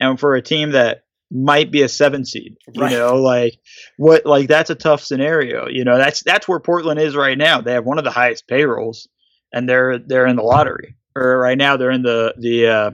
[0.00, 2.92] and for a team that might be a seven seed, you Right.
[2.92, 3.58] know, like
[3.96, 5.66] what, like that's a tough scenario.
[5.68, 7.60] You know, that's that's where Portland is right now.
[7.60, 9.08] They have one of the highest payrolls,
[9.52, 12.90] and they're they're in the lottery, or right now they're in the the uh,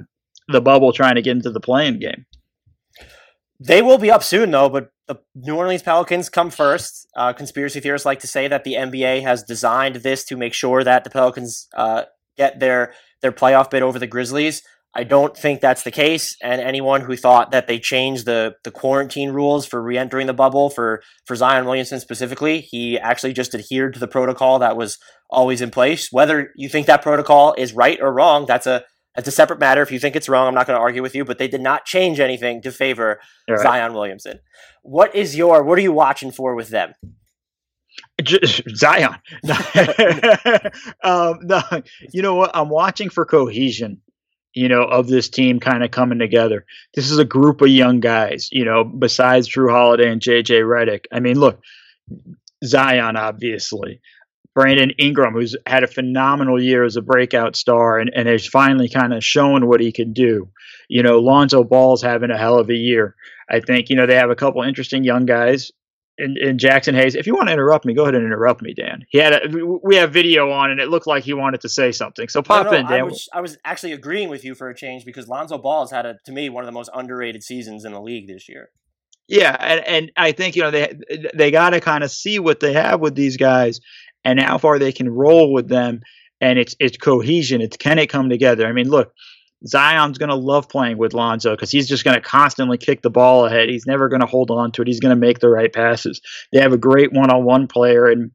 [0.49, 2.25] the bubble trying to get into the play-in game.
[3.61, 7.07] They will be up soon, though, but the New Orleans Pelicans come first.
[7.17, 10.83] Uh, conspiracy theorists like to say that the NBA has designed this to make sure
[10.83, 12.05] that the Pelicans uh,
[12.37, 14.63] get their their playoff bid over the Grizzlies.
[14.95, 18.71] I don't think that's the case, and anyone who thought that they changed the the
[18.71, 23.95] quarantine rules for re-entering the bubble for for Zion Williamson specifically, he actually just adhered
[23.95, 24.99] to the protocol that was
[25.31, 26.09] always in place.
[26.13, 28.85] Whether you think that protocol is right or wrong, that's a
[29.17, 29.83] It's a separate matter.
[29.83, 31.61] If you think it's wrong, I'm not going to argue with you, but they did
[31.61, 33.61] not change anything to favor right.
[33.61, 34.41] Zion Williamson.
[34.83, 36.95] What is your, what are you watching for with them?
[38.75, 39.17] Zion.
[41.05, 41.63] um, no,
[42.13, 42.51] you know what?
[42.55, 44.01] I'm watching for cohesion.
[44.55, 46.67] You know, of this team kind of coming together.
[46.95, 48.49] This is a group of young guys.
[48.53, 51.05] You know, besides Jrue Holiday and JJ Redick.
[51.13, 51.61] I mean, look,
[52.65, 54.01] Zion obviously.
[54.55, 58.89] Brandon Ingram, who's had a phenomenal year as a breakout star and, and has finally
[58.89, 60.51] kind of shown what he can do.
[60.89, 63.15] You know, Lonzo Ball's having a hell of a year.
[63.49, 65.73] I think, you know, they have a couple interesting young guys
[66.19, 67.15] and, and Jaxson Hayes.
[67.15, 69.05] If you want to interrupt me, go ahead and interrupt me, Dan.
[69.09, 71.93] He had a, we have video on, and it looked like he wanted to say
[71.93, 72.29] something.
[72.29, 73.01] So pop No, no, in, Dan.
[73.01, 75.91] I was, I was actually agreeing with you for a change because Lonzo Ball has
[75.91, 78.71] had, a, to me, one of the most underrated seasons in the league this year.
[79.29, 80.99] Yeah, and, and I think you know they
[81.33, 83.81] they got to kind of see what they have with these guys
[84.25, 86.01] and how far they can roll with them,
[86.41, 87.61] and it's it's cohesion.
[87.61, 88.67] It's can it come together?
[88.67, 89.15] I mean, look,
[89.67, 93.11] Zion's going to love playing with Lonzo because he's just going to constantly kick the
[93.11, 93.69] ball ahead.
[93.69, 94.89] He's never going to hold on to it.
[94.89, 96.21] He's going to make the right passes.
[96.53, 98.33] They have a great one-on-one player in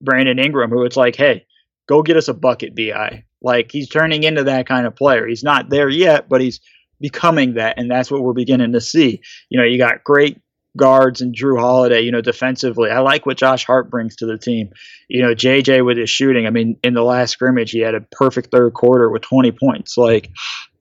[0.00, 1.46] Brandon Ingram, who it's like, hey,
[1.88, 3.24] go get us a bucket, bi.
[3.42, 5.26] Like he's turning into that kind of player.
[5.26, 6.60] He's not there yet, but he's
[7.00, 9.22] becoming that, and that's what we're beginning to see.
[9.48, 10.38] You know, you got great
[10.76, 12.90] guards and Jrue Holiday, you know, defensively.
[12.90, 14.70] I like what Josh Hart brings to the team.
[15.08, 16.46] You know, JJ with his shooting.
[16.46, 19.96] I mean, in the last scrimmage, he had a perfect third quarter with 20 points.
[19.96, 20.30] Like,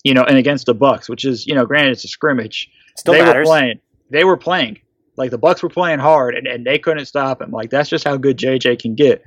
[0.04, 2.70] you know, and against the Bucks, which is, you know, granted it's a scrimmage.
[2.98, 3.46] Still they matters.
[3.46, 3.80] were playing.
[4.10, 4.80] They were playing.
[5.18, 7.52] Like the Bucks were playing hard and, and they couldn't stop him.
[7.52, 9.22] Like that's just how good JJ can get.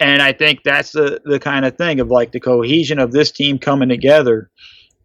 [0.00, 3.30] And I think that's the the kind of thing of like the cohesion of this
[3.30, 4.50] team coming together.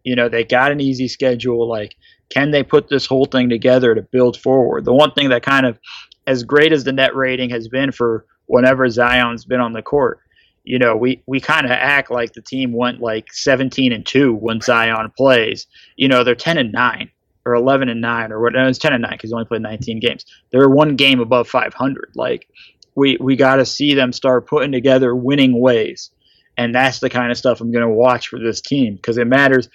[0.04, 1.68] You know, they got an easy schedule.
[1.68, 1.94] Like,
[2.30, 4.84] can they put this whole thing together to build forward?
[4.84, 5.78] The one thing that kind of,
[6.26, 10.20] as great as the net rating has been for whenever Zion's been on the court,
[10.64, 14.34] you know, we, we kind of act like the team went like 17 and 2
[14.34, 15.66] when Zion plays.
[15.96, 17.10] You know, they're 10 and 9
[17.46, 18.52] or 11 and 9 or what?
[18.52, 20.24] No, it's 10 and 9 because he only played 19 games.
[20.52, 22.12] They're one game above 500.
[22.14, 22.48] Like,
[22.94, 26.10] we, we got to see them start putting together winning ways.
[26.56, 29.26] And that's the kind of stuff I'm going to watch for this team because it
[29.26, 29.68] matters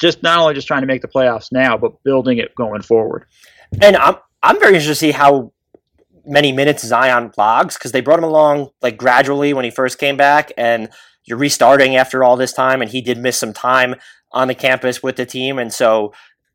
[0.00, 3.26] just not only just trying to make the playoffs now, but building it going forward.
[3.80, 5.52] And I'm I'm very interested to see how
[6.26, 10.16] many minutes Zion logs because they brought him along like gradually when he first came
[10.16, 10.88] back, and
[11.24, 13.94] you're restarting after all this time, and he did miss some time
[14.32, 16.12] on the campus with the team, and so.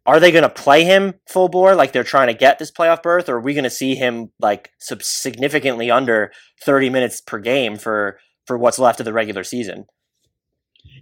[0.07, 3.01] Are they going to play him full bore like they're trying to get this playoff
[3.01, 6.31] berth, or are we going to see him like significantly under
[6.63, 9.87] 30 minutes per game for for what's left of the regular season?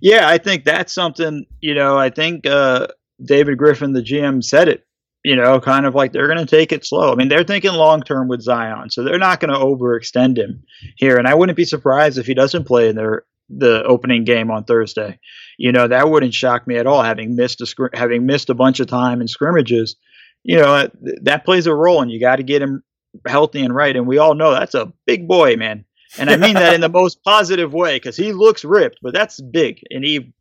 [0.01, 2.87] Yeah, I think that's something, you know, I think uh,
[3.23, 4.85] David Griffin, the GM, said it,
[5.23, 7.11] you know, kind of like they're going to take it slow.
[7.11, 10.63] I mean, they're thinking long term with Zion, so they're not going to overextend him
[10.97, 11.17] here.
[11.17, 14.65] And I wouldn't be surprised if he doesn't play in their the opening game on
[14.65, 15.19] Thursday.
[15.57, 17.03] You know, that wouldn't shock me at all.
[17.03, 19.95] Having missed a scr- having missed a bunch of time in scrimmages,
[20.43, 20.91] you know, that,
[21.23, 22.83] that plays a role, and you got to get him
[23.25, 23.95] healthy and right.
[23.95, 25.85] And we all know that's a big boy, man.
[26.17, 29.39] And I mean that in the most positive way because he looks ripped, but that's
[29.39, 30.33] big and he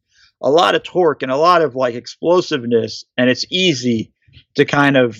[0.43, 4.13] a lot of torque and a lot of like explosiveness, and it's easy
[4.57, 5.19] to kind of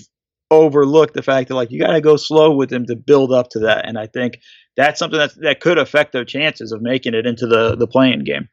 [0.51, 3.49] overlook the fact that like you got to go slow with him to build up
[3.49, 3.87] to that.
[3.87, 4.39] And I think
[4.77, 8.23] that's something that that could affect their chances of making it into the the play-in
[8.23, 8.49] game.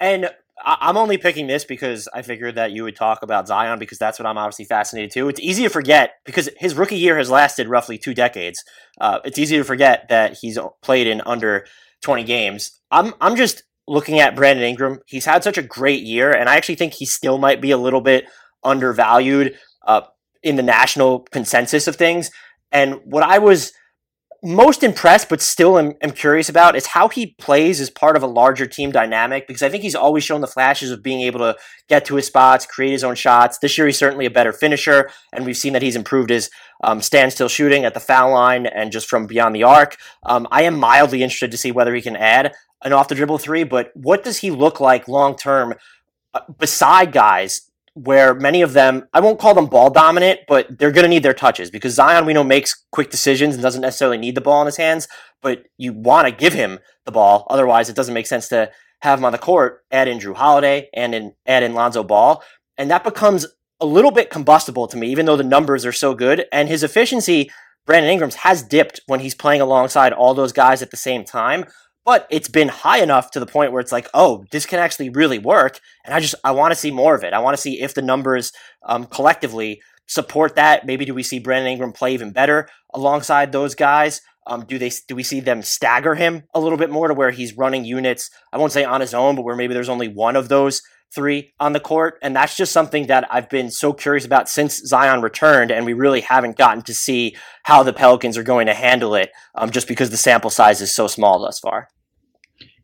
[0.00, 0.30] And
[0.64, 4.18] I'm only picking this because I figured that you would talk about Zion because that's
[4.18, 5.28] what I'm obviously fascinated to.
[5.28, 8.62] It's easy to forget because his rookie year has lasted roughly two decades.
[9.00, 11.66] Uh, it's easy to forget that he's played in under
[12.02, 12.80] 20 games.
[12.90, 15.00] I'm I'm just looking at Brandon Ingram.
[15.06, 17.78] He's had such a great year, and I actually think he still might be a
[17.78, 18.24] little bit
[18.64, 19.56] undervalued
[19.88, 20.02] uh,
[20.44, 22.30] in the national consensus of things.
[22.70, 23.72] And what I was
[24.42, 28.22] most impressed, but still am, am curious about is how he plays as part of
[28.22, 31.40] a larger team dynamic because I think he's always shown the flashes of being able
[31.40, 31.56] to
[31.88, 33.58] get to his spots, create his own shots.
[33.58, 36.50] This year, he's certainly a better finisher, and we've seen that he's improved his
[36.84, 39.96] um, standstill shooting at the foul line and just from beyond the arc.
[40.24, 43.38] Um, I am mildly interested to see whether he can add an off the dribble
[43.38, 45.74] three, but what does he look like long term
[46.32, 47.67] uh, beside guys
[48.04, 51.22] where many of them, I won't call them ball dominant, but they're going to need
[51.22, 54.60] their touches because Zion, we know, makes quick decisions and doesn't necessarily need the ball
[54.62, 55.08] in his hands,
[55.42, 57.46] but you want to give him the ball.
[57.50, 60.88] Otherwise, it doesn't make sense to have him on the court, add in Jrue Holiday
[60.94, 62.42] and in, add in Lonzo Ball.
[62.76, 63.46] And that becomes
[63.80, 66.46] a little bit combustible to me, even though the numbers are so good.
[66.52, 67.50] And his efficiency,
[67.86, 71.64] Brandon Ingram's, has dipped when he's playing alongside all those guys at the same time
[72.08, 75.10] but it's been high enough to the point where it's like, oh, this can actually
[75.10, 75.78] really work.
[76.06, 77.34] And I just, I want to see more of it.
[77.34, 78.50] I want to see if the numbers
[78.82, 80.86] um, collectively support that.
[80.86, 84.22] Maybe do we see Brandon Ingram play even better alongside those guys?
[84.46, 87.30] Um, do they do we see them stagger him a little bit more to where
[87.30, 88.30] he's running units?
[88.54, 90.80] I won't say on his own, but where maybe there's only one of those
[91.14, 92.18] three on the court.
[92.22, 95.70] And that's just something that I've been so curious about since Zion returned.
[95.70, 99.30] And we really haven't gotten to see how the Pelicans are going to handle it
[99.54, 101.88] um, just because the sample size is so small thus far.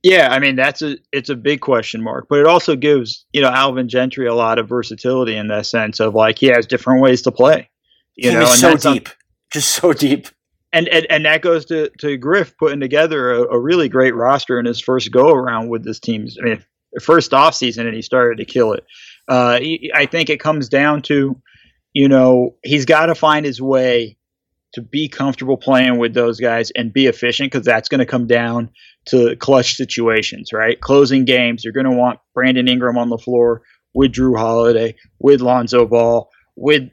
[0.05, 3.41] Yeah, I mean that's a it's a big question mark, but it also gives you
[3.41, 7.01] know Alvin Gentry a lot of versatility in that sense of like he has different
[7.01, 7.71] ways to play.
[8.15, 9.09] You know, is so deep,
[9.51, 10.29] just so deep.
[10.75, 14.61] and, and and that goes to to Griff putting together a, a really great roster
[14.61, 16.29] in his first go around with this team.
[16.39, 16.65] I mean,
[17.01, 18.85] first off season, and he started to kill it.
[19.27, 21.41] Uh, he, I think it comes down to,
[21.95, 24.19] you know, he's got to find his way
[24.75, 28.27] to be comfortable playing with those guys and be efficient because that's going to come
[28.27, 28.71] down
[29.07, 30.81] to clutch situations, right?
[30.81, 33.63] Closing games, you're going to want Brandon Ingram on the floor
[33.95, 36.91] with Jrue Holiday, with Lonzo Ball, with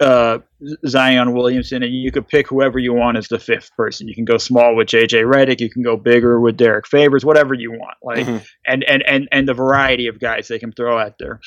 [0.00, 0.38] uh,
[0.86, 4.06] Zion Williamson, and you could pick whoever you want as the fifth person.
[4.08, 7.52] You can go small with JJ Redick, you can go bigger with Derrick Favors, whatever
[7.54, 7.96] you want.
[8.02, 8.44] Like, Mhm.
[8.66, 11.40] and and and and the variety of guys they can throw out there.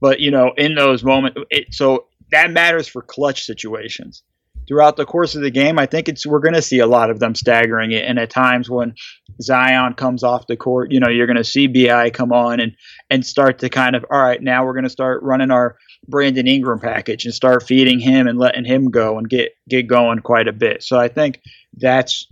[0.00, 4.22] But you know, in those moments, it, so that matters for clutch situations.
[4.68, 7.10] Throughout the course of the game, I think it's we're going to see a lot
[7.10, 8.94] of them staggering it, and at times when
[9.40, 12.76] Zion comes off the court, you know, you're going to see Bi come on and
[13.08, 15.76] and start to kind of all right, now we're going to start running our
[16.06, 20.18] Brandon Ingram package and start feeding him and letting him go and get get going
[20.20, 20.82] quite a bit.
[20.82, 21.40] So I think
[21.74, 22.26] that's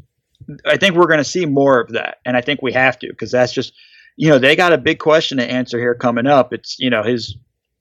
[0.66, 3.08] I think we're going to see more of that, and I think we have to
[3.08, 3.72] because that's just
[4.16, 6.52] you know they got a big question to answer here coming up.
[6.52, 7.36] It's you know his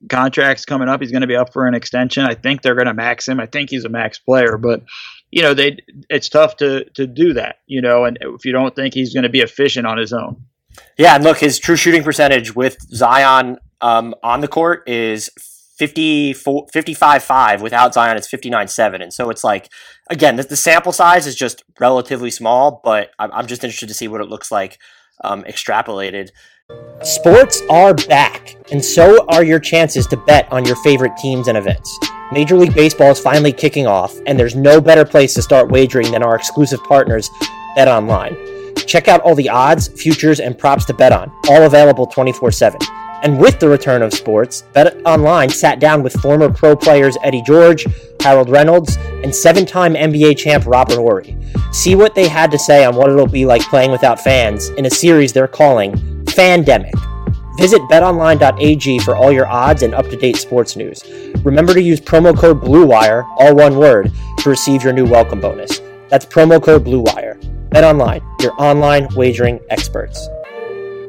[0.09, 1.01] contract's coming up.
[1.01, 2.25] He's going to be up for an extension.
[2.25, 3.39] I think they're going to max him.
[3.39, 4.83] I think he's a max player, but
[5.31, 7.57] you know they it's tough to to do that.
[7.67, 10.45] You know, and if you don't think he's going to be efficient on his own.
[10.97, 15.29] Yeah, and look, his true shooting percentage with Zion um, on the court is
[15.77, 17.61] 54 55-5.
[17.61, 19.01] Without Zion, it's 59-7.
[19.01, 19.69] And so it's like,
[20.09, 23.93] again, the, the sample size is just relatively small, but I'm, I'm just interested to
[23.93, 24.79] see what it looks like
[25.23, 26.29] um, extrapolated.
[27.03, 31.57] Sports are back, and so are your chances to bet on your favorite teams and
[31.57, 31.97] events.
[32.31, 36.11] Major League Baseball is finally kicking off, and there's no better place to start wagering
[36.11, 37.29] than our exclusive partners,
[37.75, 38.35] Bet Online.
[38.87, 42.79] Check out all the odds, futures, and props to bet on, all available 24 7.
[43.25, 47.41] And with the return of sports, Bet Online sat down with former pro players Eddie
[47.41, 47.87] George,
[48.19, 51.35] Harold Reynolds, and seven time NBA champ Robert Horry.
[51.71, 54.85] See what they had to say on what it'll be like playing without fans in
[54.85, 55.93] a series they're calling
[56.25, 56.93] Fandemic.
[57.57, 61.03] Visit betonline.ag for all your odds and up to date sports news.
[61.43, 65.81] Remember to use promo code BLUEWIRE, all one word, to receive your new welcome bonus.
[66.09, 67.69] That's promo code BLUEWIRE.
[67.71, 70.29] BetOnline, your online wagering experts.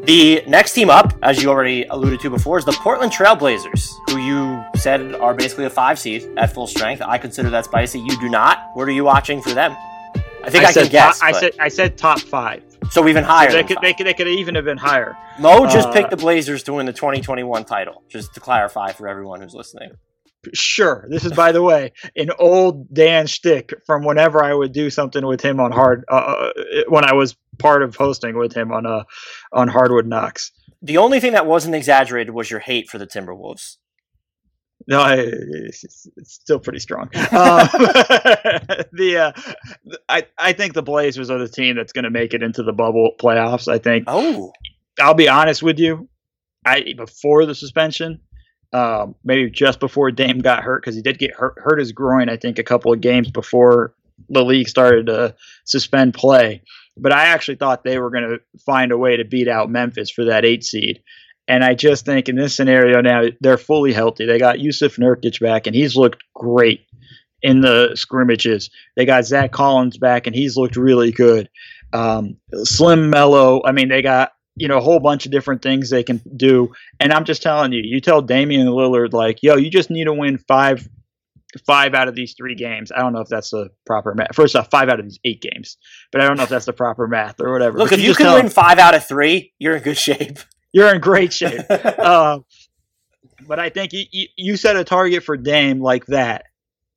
[0.07, 4.19] The next team up, as you already alluded to before, is the Portland Trailblazers, who
[4.19, 7.03] you said are basically a five seed at full strength.
[7.03, 7.99] I consider that spicy.
[7.99, 8.71] You do not.
[8.75, 9.77] What are you watching for them?
[10.45, 11.19] I think I, said can guess.
[11.19, 12.63] top, I said I said top five.
[12.93, 13.51] so even higher.
[13.51, 15.17] they could they could they could even have been higher.
[15.41, 19.09] Mo just Uh, picked the Blazers to win the 2021 title, just to clarify for
[19.09, 19.91] everyone who's listening.
[20.55, 21.05] Sure.
[21.09, 25.27] This is, by the way, an old Dan shtick from whenever I would do something
[25.27, 26.51] with him on hard uh,
[26.87, 29.03] when I was part of hosting with him on uh
[29.53, 30.53] on Hardwood Knocks.
[30.83, 33.77] The only thing that wasn't exaggerated was your hate for the Timberwolves.
[34.87, 37.05] No, I, it's, it's still pretty strong.
[37.05, 37.11] Um,
[38.93, 42.43] the uh, I I think the Blazers are the team that's going to make it
[42.43, 43.69] into the bubble playoffs.
[43.73, 44.53] I think Oh,
[45.01, 46.09] I'll be honest with you.
[46.65, 48.21] I before the suspension,
[48.73, 52.29] um, maybe just before Dame got hurt because he did get hurt, hurt his groin.
[52.29, 53.95] I think a couple of games before
[54.29, 56.63] the league started to suspend play.
[56.97, 60.11] But I actually thought they were going to find a way to beat out Memphis
[60.11, 61.03] for that eight seed.
[61.49, 64.27] And I just think in this scenario now they're fully healthy.
[64.27, 66.87] They got Yusuf Nurkic back, and he's looked great
[67.43, 68.71] in the scrimmages.
[68.97, 71.49] They got Zach Collins back, and he's looked really good.
[71.93, 73.63] Um, Slim Melo.
[73.65, 76.73] I mean, they got you know a whole bunch of different things they can do.
[76.99, 80.13] And I'm just telling you, you tell Damian Lillard like, yo, you just need to
[80.13, 80.89] win five
[81.67, 82.93] five out of these three games.
[82.93, 84.35] I don't know if that's the proper math.
[84.35, 85.77] First off, five out of these eight games,
[86.13, 87.79] but I don't know if that's the proper math or whatever.
[87.79, 90.39] look, But if you just can win five out of three, you're in good shape.
[90.73, 91.63] you're in great shape.
[91.71, 92.41] uh,
[93.47, 96.45] but I think you, you, you set a target for Dame like that,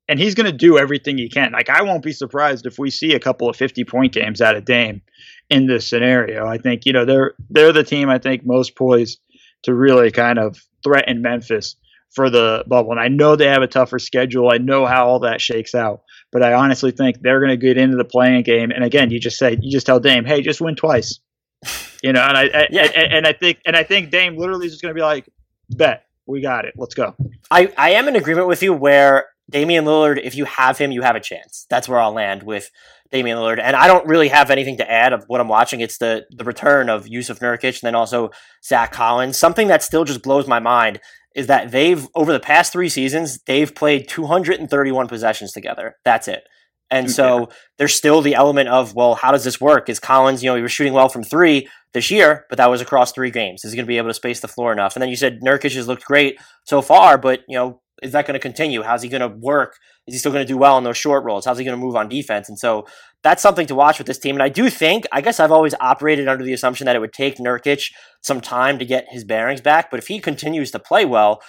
[0.07, 1.51] and he's going to do everything he can.
[1.51, 4.55] Like I won't be surprised if we see a couple of 50 point games out
[4.55, 5.01] of Dame
[5.49, 6.45] in this scenario.
[6.45, 9.19] I think you know they're they're the team I think most poised
[9.63, 11.75] to really kind of threaten Memphis
[12.11, 12.91] for the bubble.
[12.91, 14.49] And I know they have a tougher schedule.
[14.51, 16.01] I know how all that shakes out.
[16.31, 18.71] But I honestly think they're going to get into the play-in game.
[18.71, 21.19] And again, you just say you just tell Dame, hey, just win twice.
[22.01, 22.83] You know, and I, I Yeah.
[22.95, 25.27] and, and I think and I think Dame literally is just going to be like,
[25.69, 27.13] bet we got it, let's go.
[27.51, 31.01] I, I am in agreement with you where Damian Lillard, if you have him, you
[31.01, 31.65] have a chance.
[31.69, 32.69] That's where I'll land with
[33.11, 33.59] Damian Lillard.
[33.59, 35.81] And I don't really have anything to add of what I'm watching.
[35.81, 38.29] It's the the return of Yusuf Nurkic and then also
[38.63, 39.37] Zach Collins.
[39.37, 41.01] Something that still just blows my mind
[41.35, 45.95] is that they've over the past three seasons they've played 231 possessions together.
[46.03, 46.43] That's it.
[46.91, 47.45] And so yeah.
[47.77, 49.89] there's still the element of, well, how does this work?
[49.89, 52.81] Is Collins, you know, he was shooting well from three this year, but that was
[52.81, 53.63] across three games.
[53.63, 54.95] Is he going to be able to space the floor enough?
[54.95, 58.25] And then you said Nurkic has looked great so far, but, you know, is that
[58.25, 58.81] going to continue?
[58.81, 59.75] How's he going to work?
[60.07, 61.45] Is he still going to do well in those short roles?
[61.45, 62.49] How's he going to move on defense?
[62.49, 62.87] And so
[63.23, 64.35] that's something to watch with this team.
[64.35, 67.13] And I do think, I guess I've always operated under the assumption that it would
[67.13, 67.91] take Nurkic
[68.21, 69.91] some time to get his bearings back.
[69.91, 71.41] But if he continues to play well,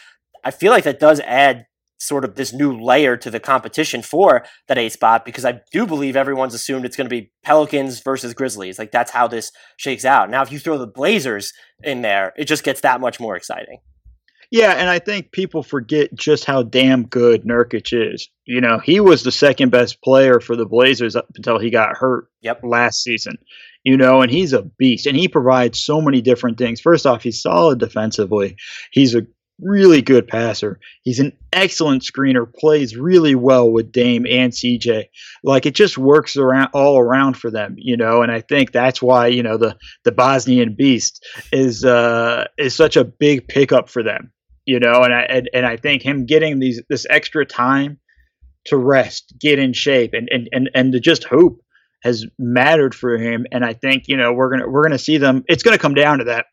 [0.45, 1.67] I feel like that does add
[2.01, 5.87] sort of this new layer to the competition for that eight spot because I do
[5.87, 8.79] believe everyone's assumed it's going to be Pelicans versus Grizzlies.
[8.79, 10.31] Like that's how this shakes out.
[10.31, 11.53] Now, if you throw the Blazers
[11.83, 13.79] in there, it just gets that much more exciting.
[14.51, 18.29] Yeah, and I think people forget just how damn good Nurkic is.
[18.47, 21.97] You know, he was the second best player for the Blazers up until he got
[21.97, 22.61] hurt yep.
[22.65, 23.39] last season.
[23.85, 26.81] You know, and he's a beast, and he provides so many different things.
[26.81, 28.57] First off, he's solid defensively.
[28.91, 29.27] He's a
[29.63, 30.81] really good passer.
[31.03, 35.07] He's an excellent screener, plays really well with Dame and CJ.
[35.43, 39.01] Like it just works around all around for them, you know, and I think that's
[39.03, 44.03] why, you know, the the Bosnian beast is uh is such a big pickup for
[44.03, 44.33] them,
[44.71, 47.99] you know, and I and, and I think him getting these this extra time
[48.67, 51.61] to rest, get in shape and and and, and to just hoop
[52.05, 55.19] has mattered for him and I think, you know, we're going to we're to see
[55.19, 56.47] them it's going to come down to that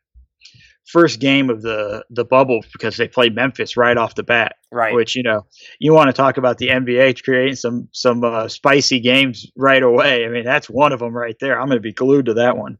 [0.87, 4.55] first game of the the bubble because they play Memphis right off the bat.
[4.71, 4.95] Right.
[4.95, 5.45] Which you know
[5.79, 10.25] you want to talk about the NBA creating some some uh, spicy games right away.
[10.25, 11.59] I mean that's one of them right there.
[11.59, 12.79] I'm going to be glued to that one.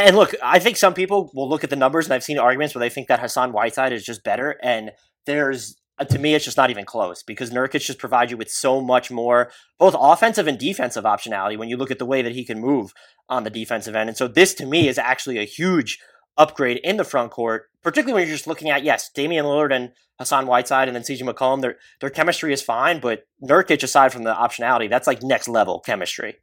[0.00, 2.74] And look, I think some people will look at the numbers, and I've seen arguments
[2.74, 4.58] where they think that Hassan Whiteside is just better.
[4.62, 4.92] And
[5.26, 8.50] there's uh, to me, it's just not even close because Nurkic just provides you with
[8.50, 12.32] so much more, both offensive and defensive optionality when you look at the way that
[12.32, 12.92] he can move
[13.28, 14.08] on the defensive end.
[14.08, 15.98] And so this, to me, is actually a huge
[16.36, 19.92] upgrade in the front court, particularly when you're just looking at, yes, Damian Lillard and
[20.18, 24.24] Hassan Whiteside and then CJ McCollum, their, their chemistry is fine, but Nurkic, aside from
[24.24, 26.36] the optionality, that's like next level chemistry.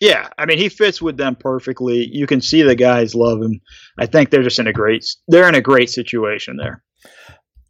[0.00, 2.08] Yeah, I mean he fits with them perfectly.
[2.10, 3.60] You can see the guys love him.
[3.98, 6.82] I think they're just in a great they're in a great situation there.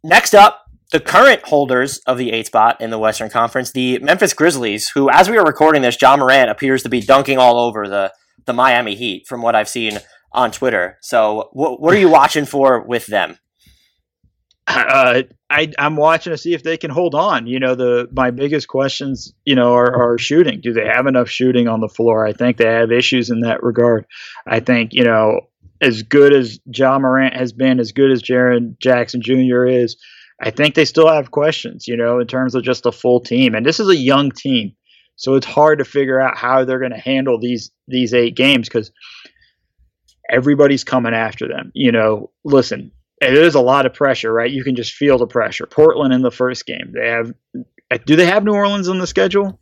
[0.03, 4.33] Next up, the current holders of the eight spot in the Western Conference, the Memphis
[4.33, 7.87] Grizzlies, who, as we are recording this, Ja Morant appears to be dunking all over
[7.87, 8.13] the
[8.45, 9.99] the Miami Heat, from what I've seen
[10.31, 10.97] on Twitter.
[11.01, 13.37] So, what what are you watching for with them?
[14.67, 17.45] Uh, I I'm watching to see if they can hold on.
[17.45, 20.59] You know, the my biggest questions, you know, are, are shooting.
[20.61, 22.25] Do they have enough shooting on the floor?
[22.25, 24.05] I think they have issues in that regard.
[24.47, 25.41] I think you know,
[25.81, 29.65] as good as Ja Morant has been, as good as Jaren Jackson Jr.
[29.65, 29.97] is,
[30.41, 31.87] I think they still have questions.
[31.87, 34.71] You know, in terms of just a full team, and this is a young team,
[35.15, 38.67] so it's hard to figure out how they're going to handle these these eight games
[38.67, 38.91] because
[40.29, 41.71] everybody's coming after them.
[41.75, 44.51] You know, listen, there's a lot of pressure, right?
[44.51, 45.65] You can just feel the pressure.
[45.65, 47.33] Portland in the first game, they have.
[47.91, 49.59] Uh, do they have New Orleans on the schedule?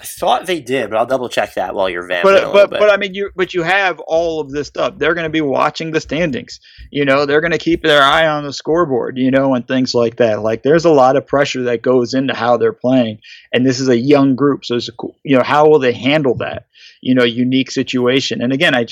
[0.00, 2.32] I thought they did, but I'll double check that while you're vamping.
[2.32, 4.94] But but but I mean, you but you have all of this stuff.
[4.98, 6.60] They're going to be watching the standings.
[6.90, 9.16] You know, they're going to keep their eye on the scoreboard.
[9.16, 10.42] You know, and things like that.
[10.42, 13.20] Like there's a lot of pressure that goes into how they're playing,
[13.52, 14.64] and this is a young group.
[14.64, 15.16] So it's a, cool.
[15.22, 16.66] you know, how will they handle that?
[17.00, 18.42] You know, unique situation.
[18.42, 18.86] And again, I,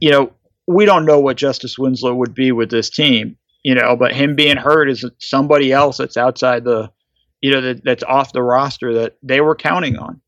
[0.00, 0.32] you know,
[0.66, 4.34] we don't know what Justice Winslow would be with this team, you know, but him
[4.34, 6.90] being hurt is somebody else that's outside the,
[7.40, 10.20] you know, that, that's off the roster that they were counting on,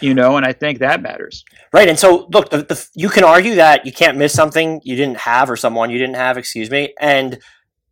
[0.00, 1.44] you know, and I think that matters.
[1.72, 1.88] Right.
[1.88, 5.18] And so, look, the, the, you can argue that you can't miss something you didn't
[5.18, 6.94] have or someone you didn't have, excuse me.
[6.98, 7.38] And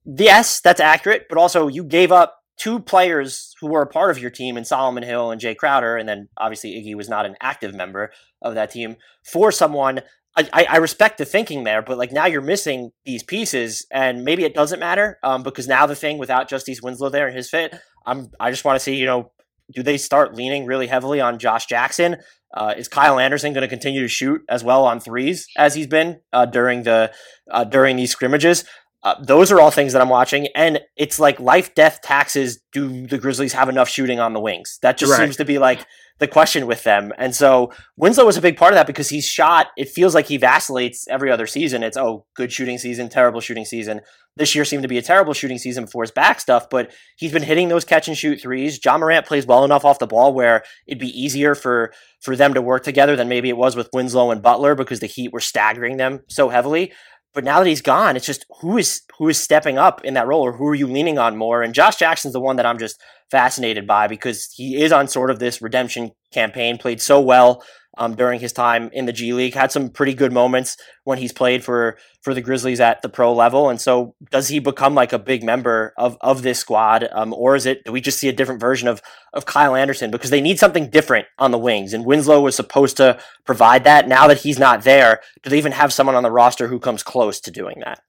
[0.05, 4.19] yes, that's accurate, but also you gave up two players who were a part of
[4.19, 7.37] your team in Solomon Hill and Jae Crowder, and then obviously Iggy was not an
[7.41, 10.01] active member of that team for someone
[10.37, 14.45] I, I respect the thinking there, but like now you're missing these pieces, and maybe
[14.45, 17.75] it doesn't matter um, because now the thing without Justice Winslow there and his fit,
[18.07, 19.33] I'm I just want to see you know
[19.73, 22.17] do they start leaning really heavily on Josh Jackson?
[22.53, 25.87] Uh, is Kyle Anderson going to continue to shoot as well on threes as he's
[25.87, 27.13] been uh, during the
[27.51, 28.65] uh, during these scrimmages?
[29.03, 32.61] Uh, those are all things that I'm watching, and it's like life, death, taxes.
[32.73, 34.79] Do the Grizzlies have enough shooting on the wings?
[34.83, 35.19] That just right.
[35.19, 35.87] seems to be like
[36.21, 37.13] the question with them.
[37.17, 39.69] And so Winslow was a big part of that because he's shot.
[39.79, 41.83] It feels like he vacillates every other season.
[41.83, 44.03] It's oh, good shooting season, terrible shooting season.
[44.37, 47.33] This year seemed to be a terrible shooting season before his back stuff, but he's
[47.33, 48.79] been hitting those catch and shoot threes.
[48.85, 52.53] Ja Morant plays well enough off the ball where it'd be easier for for them
[52.53, 55.41] to work together than maybe it was with Winslow and Butler because the Heat were
[55.41, 56.93] staggering them so heavily.
[57.33, 60.27] But now that he's gone, it's just who is who is stepping up in that
[60.27, 61.63] role or who are you leaning on more?
[61.63, 63.01] And Josh Jackson's the one that I'm just
[63.31, 67.63] fascinated by because he is on sort of this redemption campaign, played so well
[67.99, 71.33] um, during his time in the G League, had some pretty good moments when he's
[71.33, 73.69] played for for the Grizzlies at the pro level.
[73.69, 77.57] And so, does he become like a big member of of this squad, um, or
[77.57, 79.03] is it do we just see a different version of
[79.33, 81.93] of Kyle Anderson because they need something different on the wings?
[81.93, 84.09] And Winslow was supposed to provide that.
[84.09, 87.03] Now that he's not there, do they even have someone on the roster who comes
[87.03, 88.01] close to doing that?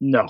[0.00, 0.28] No.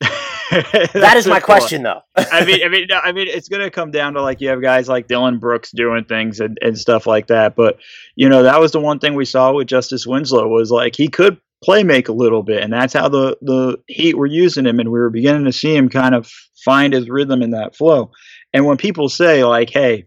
[0.92, 2.02] that is my question, though.
[2.14, 4.48] I mean, I mean, no, I mean, it's going to come down to like you
[4.48, 7.56] have guys like Dillon Brooks doing things and, and stuff like that.
[7.56, 7.78] But
[8.16, 11.08] you know, that was the one thing we saw with Justice Winslow was like he
[11.08, 14.78] could play make a little bit, and that's how the the Heat were using him,
[14.78, 16.30] and we were beginning to see him kind of
[16.64, 18.10] find his rhythm in that flow.
[18.52, 20.06] And when people say like, "Hey,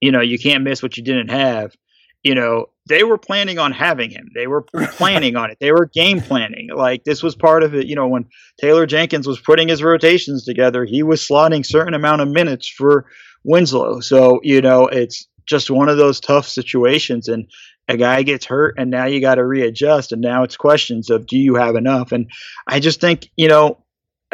[0.00, 1.74] you know, you can't miss what you didn't have,"
[2.22, 4.30] you know, they were planning on having him.
[4.34, 4.62] They were
[4.92, 5.58] planning on it.
[5.60, 6.68] They were game planning.
[6.74, 7.86] Like this was part of it.
[7.86, 8.26] You know, when
[8.60, 13.06] Taylor Jenkins was putting his rotations together, he was slotting certain amount of minutes for
[13.44, 14.00] Winslow.
[14.00, 17.28] So you know, it's just one of those tough situations.
[17.28, 17.46] And
[17.88, 20.12] a guy gets hurt, and now you got to readjust.
[20.12, 22.12] And now it's questions of do you have enough?
[22.12, 22.30] And
[22.66, 23.78] I just think you know.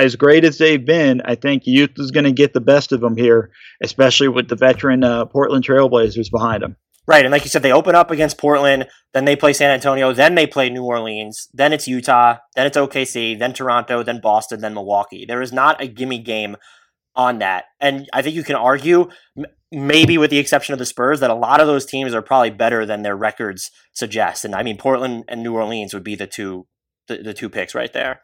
[0.01, 3.01] As great as they've been, I think youth is going to get the best of
[3.01, 3.51] them here,
[3.83, 6.77] especially with the veteran uh, Portland Trailblazers behind them.
[7.09, 10.13] Right, and like you said, they open up against Portland, then they play San Antonio,
[10.13, 14.61] then they play New Orleans, then it's Utah, then it's OKC, then Toronto, then Boston,
[14.61, 15.25] then Milwaukee.
[15.27, 16.59] There is not a gimme game
[17.17, 19.09] on that, and I think you can argue,
[19.73, 22.51] maybe with the exception of the Spurs, that a lot of those teams are probably
[22.51, 24.45] better than their records suggest.
[24.45, 26.67] And I mean, Portland and New Orleans would be the two
[27.07, 28.21] the, the two picks right there.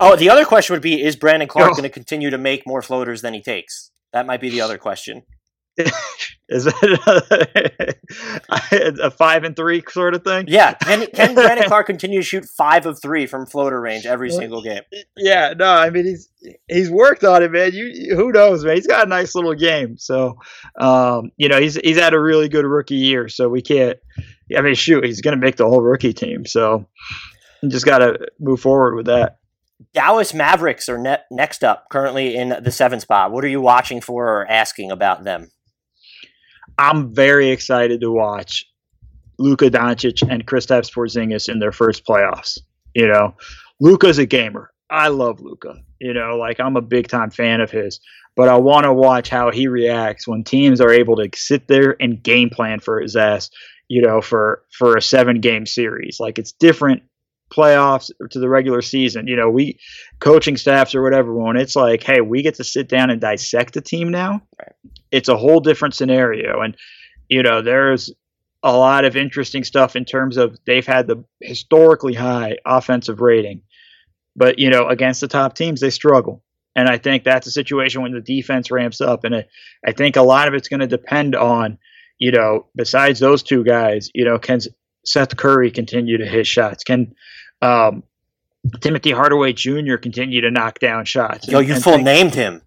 [0.00, 2.82] Oh, the other question would be: Is Brandon Clarke going to continue to make more
[2.82, 3.92] floaters than he takes?
[4.12, 5.22] That might be the other question.
[6.50, 7.98] Is that
[8.48, 10.46] a, a, five and three sort of thing?
[10.48, 10.72] Yeah.
[10.74, 14.62] Can, can Brandon Clarke continue to shoot five of three from floater range every single
[14.62, 14.80] game?
[15.16, 15.52] Yeah.
[15.56, 16.30] No, I mean he's
[16.66, 17.72] he's worked on it, man.
[17.72, 18.76] You who knows, man?
[18.76, 19.98] He's got a nice little game.
[19.98, 20.38] So,
[20.80, 23.28] um, you know, he's he's had a really good rookie year.
[23.28, 23.98] So we can't.
[24.56, 26.46] I mean, shoot, he's going to make the whole rookie team.
[26.46, 26.86] So
[27.62, 29.38] you just got to move forward with that.
[29.92, 33.30] Dallas Mavericks are ne- next up, currently in the seventh spot.
[33.32, 35.50] What are you watching for or asking about them?
[36.78, 38.64] I'm very excited to watch
[39.38, 42.58] Luka Doncic and Kristaps Porzingis in their first playoffs.
[42.94, 43.34] You know,
[43.80, 44.72] Luka's a gamer.
[44.90, 45.74] I love Luka.
[46.00, 48.00] You know, like I'm a big time fan of his,
[48.36, 51.96] but I want to watch how he reacts when teams are able to sit there
[52.00, 53.50] and game plan for his ass.
[53.88, 57.02] You know, for for a seven game series, like it's different
[57.50, 59.26] playoffs to the regular season.
[59.26, 59.78] You know, we
[60.20, 63.74] coaching staffs or whatever when it's like, hey, we get to sit down and dissect
[63.74, 64.42] the team now.
[65.10, 66.76] It's a whole different scenario, and
[67.28, 68.12] you know, there's
[68.62, 73.62] a lot of interesting stuff in terms of they've had the historically high offensive rating,
[74.34, 76.42] but you know, against the top teams they struggle.
[76.74, 79.48] And I think that's a situation when the defense ramps up, and it,
[79.84, 81.78] I think a lot of it's going to depend on,
[82.18, 84.60] you know, besides those two guys, you know, can
[85.04, 86.84] Seth Curry continue to hit shots?
[86.84, 87.14] Can
[87.62, 88.04] um,
[88.80, 89.96] Timothy Hardaway Jr.
[89.96, 91.48] continue to knock down shots.
[91.48, 92.62] Yo, you full think, named him.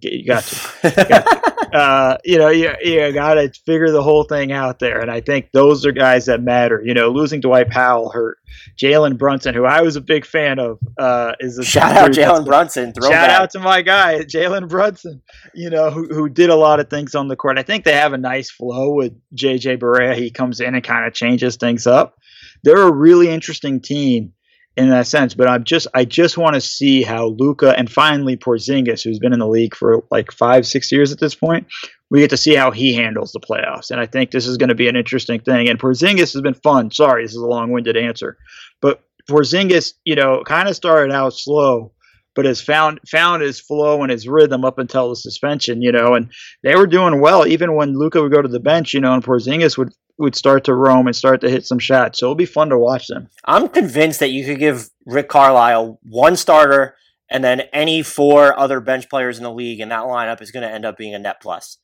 [0.00, 0.56] You got to.
[0.84, 1.53] You, got to.
[1.74, 5.00] Uh, you know, you, you got to figure the whole thing out there.
[5.00, 6.80] And I think those are guys that matter.
[6.84, 8.38] You know, losing Dwight Powell hurt.
[8.80, 12.44] Jalen Brunson, who I was a big fan of, uh, is a shout out Jalen
[12.44, 12.92] Brunson.
[13.02, 15.20] Shout out to my guy, Jalen Brunson.
[15.52, 17.58] You know, who who did a lot of things on the court.
[17.58, 20.14] I think they have a nice flow with JJ Barea.
[20.14, 22.16] He comes in and kind of changes things up.
[22.62, 24.32] They're a really interesting team
[24.76, 25.34] in that sense.
[25.34, 29.32] But I'm just I just want to see how Luka and finally Porzingis, who's been
[29.32, 31.66] in the league for like five six years at this point,
[32.10, 33.90] we get to see how he handles the playoffs.
[33.90, 35.68] And I think this is going to be an interesting thing.
[35.68, 36.90] And Porzingis has been fun.
[36.90, 38.36] Sorry, this is a long winded answer,
[38.80, 41.92] but Porzingis, you know, kind of started out slow.
[42.36, 46.14] But has found found his flow and his rhythm up until the suspension, you know,
[46.14, 46.32] and
[46.64, 49.22] they were doing well even when Luka would go to the bench, you know, and
[49.22, 52.18] Porzingis would would start to roam and start to hit some shots.
[52.18, 53.28] So it'll be fun to watch them.
[53.44, 56.96] I'm convinced that you could give Rick Carlisle one starter
[57.28, 60.62] and then any four other bench players in the league, and that lineup is going
[60.62, 61.78] to end up being a net plus.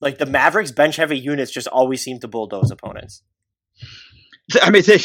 [0.00, 3.22] Like the Mavericks bench heavy units just always seem to bulldoze opponents.
[4.62, 4.98] I mean, they,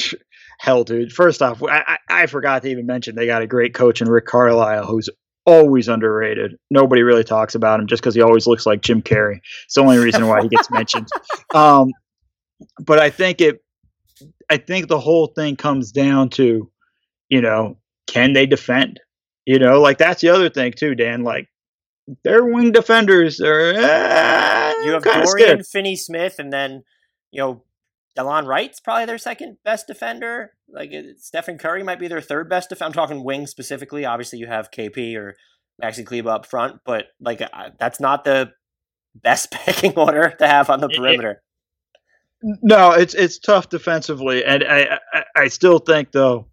[0.57, 1.13] hell, dude.
[1.13, 4.09] First off, I, I, I forgot to even mention they got a great coach in
[4.09, 5.09] Rick Carlisle, who's
[5.45, 6.57] always underrated.
[6.71, 9.39] Nobody really talks about him just because he always looks like Jim Carrey.
[9.65, 11.07] It's the only reason why he gets mentioned.
[11.53, 11.91] Um,
[12.80, 13.64] but I think it,
[14.49, 16.72] I think the whole thing comes down to,
[17.30, 17.78] you know,
[18.08, 18.99] can they defend?
[19.45, 21.24] You know, like that's the other thing too, Dan.
[21.24, 21.47] Like
[22.24, 23.74] their wing defenders are.
[23.76, 26.84] Uh, you have Dorian Finney Smith, and then
[27.32, 27.64] you know
[28.18, 30.53] Delon Wright's probably their second best defender.
[30.68, 32.88] Like Stephen Curry might be their third best defender.
[32.88, 34.06] I'm talking wing specifically.
[34.06, 35.36] Obviously, you have KP or
[35.82, 38.51] Maxi Kleber up front, but like uh, that's not the
[39.16, 41.43] best pecking order to have on the perimeter.
[42.41, 46.47] No, it's it's tough defensively, and I, I I still think though,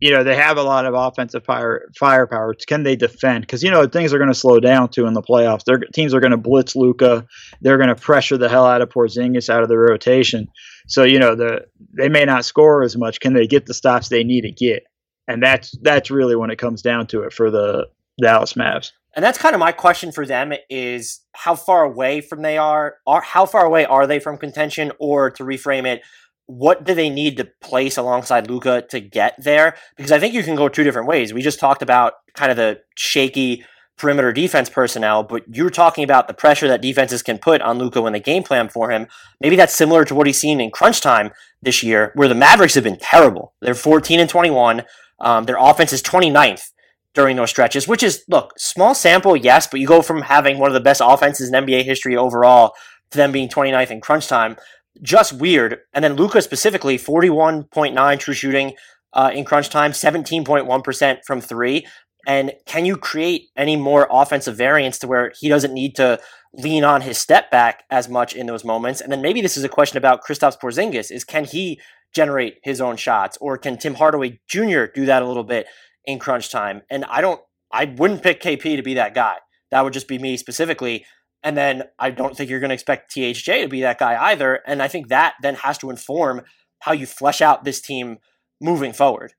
[0.00, 2.54] you know, they have a lot of offensive fire firepower.
[2.66, 3.42] Can they defend?
[3.42, 5.64] Because you know things are going to slow down too in the playoffs.
[5.64, 7.26] Their teams are going to blitz Luka.
[7.60, 10.48] They're going to pressure the hell out of Porzingis out of the rotation.
[10.88, 11.66] So you know the
[11.96, 13.20] they may not score as much.
[13.20, 14.84] Can they get the stops they need to get?
[15.28, 17.88] And that's that's really when it comes down to it for the
[18.20, 18.92] Dallas Mavs.
[19.16, 22.96] And that's kind of my question for them is how far away from they are,
[23.06, 26.02] are how far away are they from contention or to reframe it,
[26.44, 29.74] what do they need to place alongside Luka to get there?
[29.96, 31.32] Because I think you can go two different ways.
[31.32, 33.64] We just talked about kind of the shaky
[33.96, 38.02] perimeter defense personnel, but you're talking about the pressure that defenses can put on Luka
[38.02, 39.06] when they game plan for him.
[39.40, 41.30] Maybe that's similar to what he's seen in crunch time
[41.62, 43.54] this year, where the Mavericks have been terrible.
[43.62, 44.82] They're 14 and 21.
[45.18, 46.70] Um, their offense is 29th
[47.16, 50.68] during those stretches, which is, look, small sample, yes, but you go from having one
[50.68, 52.74] of the best offenses in NBA history overall
[53.10, 54.56] to them being 29th in crunch time.
[55.02, 55.78] Just weird.
[55.94, 58.74] And then Luka specifically, 41.9 true shooting
[59.14, 61.86] uh, in crunch time, 17.1% from three.
[62.26, 66.20] And can you create any more offensive variance to where he doesn't need to
[66.52, 69.00] lean on his step back as much in those moments?
[69.00, 71.80] And then maybe this is a question about Kristaps Porzingis: is can he
[72.12, 74.86] generate his own shots, or can Tim Hardaway Jr.
[74.92, 75.66] do that a little bit?
[76.06, 76.82] In crunch time.
[76.90, 77.40] And I don't,
[77.72, 79.36] I wouldn't pick KP to be that guy.
[79.70, 81.04] That would just be me specifically.
[81.42, 84.60] And then I don't think you're going to expect THJ to be that guy either.
[84.66, 86.42] And I think that then has to inform
[86.80, 88.18] how you flesh out this team
[88.60, 89.34] moving forward.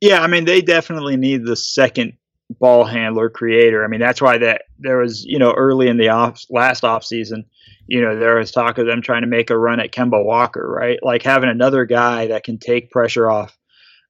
[0.00, 2.14] Yeah, I mean, they definitely need the second
[2.58, 3.84] ball handler creator.
[3.84, 7.04] I mean, that's why that there was, you know, early in the off last off
[7.04, 7.44] season,
[7.86, 10.66] you know, there was talk of them trying to make a run at Kemba Walker,
[10.68, 10.98] right?
[11.02, 13.56] Like having another guy that can take pressure off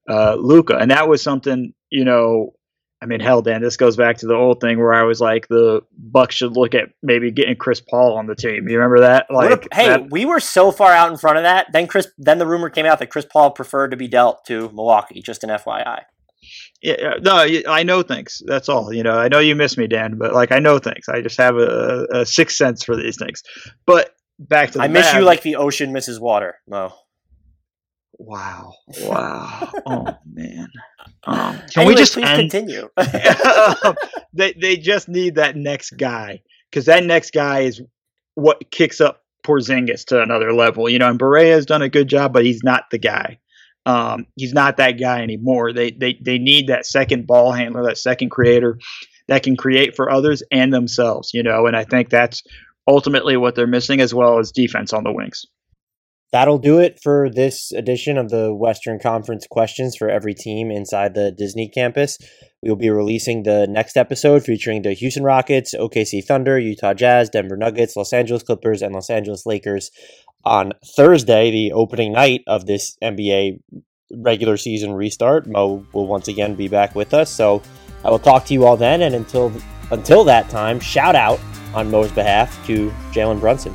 [0.09, 2.55] uh, Luka, and that was something you know.
[3.00, 5.48] I mean, hell, Dan, this goes back to the old thing where I was like,
[5.48, 8.68] the Bucks should look at maybe getting Chris Paul on the team.
[8.68, 9.26] You remember that?
[9.28, 11.66] Like, a, hey, that, we were so far out in front of that.
[11.72, 14.68] Then Chris, then the rumor came out that Chris Paul preferred to be dealt to
[14.68, 15.20] Milwaukee.
[15.20, 16.05] Just an FYI.
[16.82, 18.42] Yeah, no, I know things.
[18.46, 18.92] That's all.
[18.92, 21.09] You know, I know you miss me, Dan, but like I know things.
[21.09, 23.42] I just have a, a sixth sense for these things.
[23.86, 26.92] But back to the I miss you like the ocean misses water, Mo.
[28.18, 28.74] Wow.
[29.02, 29.70] Wow.
[29.86, 30.68] oh man.
[31.24, 32.50] Um, can anyway, we just please end?
[32.50, 32.88] continue?
[34.32, 37.80] they they just need that next guy because that next guy is
[38.34, 40.88] what kicks up Porzingis to another level.
[40.88, 43.38] You know, and Barea has done a good job, but he's not the guy.
[43.84, 45.72] Um, he's not that guy anymore.
[45.72, 48.78] They they they need that second ball handler, that second creator
[49.28, 51.32] that can create for others and themselves.
[51.34, 52.42] You know, and I think that's
[52.86, 55.46] ultimately what they're missing, as well as defense on the wings.
[56.33, 61.14] That'll do it for this edition of the Western Conference questions for every team inside
[61.14, 62.16] the Disney campus.
[62.62, 67.28] We will be releasing the next episode featuring the Houston Rockets, OKC Thunder, Utah Jazz,
[67.28, 69.91] Denver Nuggets, Los Angeles Clippers, and Los Angeles Lakers
[70.45, 73.61] on Thursday, the opening night of this NBA
[74.14, 75.47] regular season restart.
[75.47, 77.30] Mo will once again be back with us.
[77.30, 77.62] So
[78.05, 79.03] I will talk to you all then.
[79.03, 79.53] And until
[79.91, 81.41] until that time, shout out
[81.74, 83.74] on Mo's behalf to Jalen Brunson.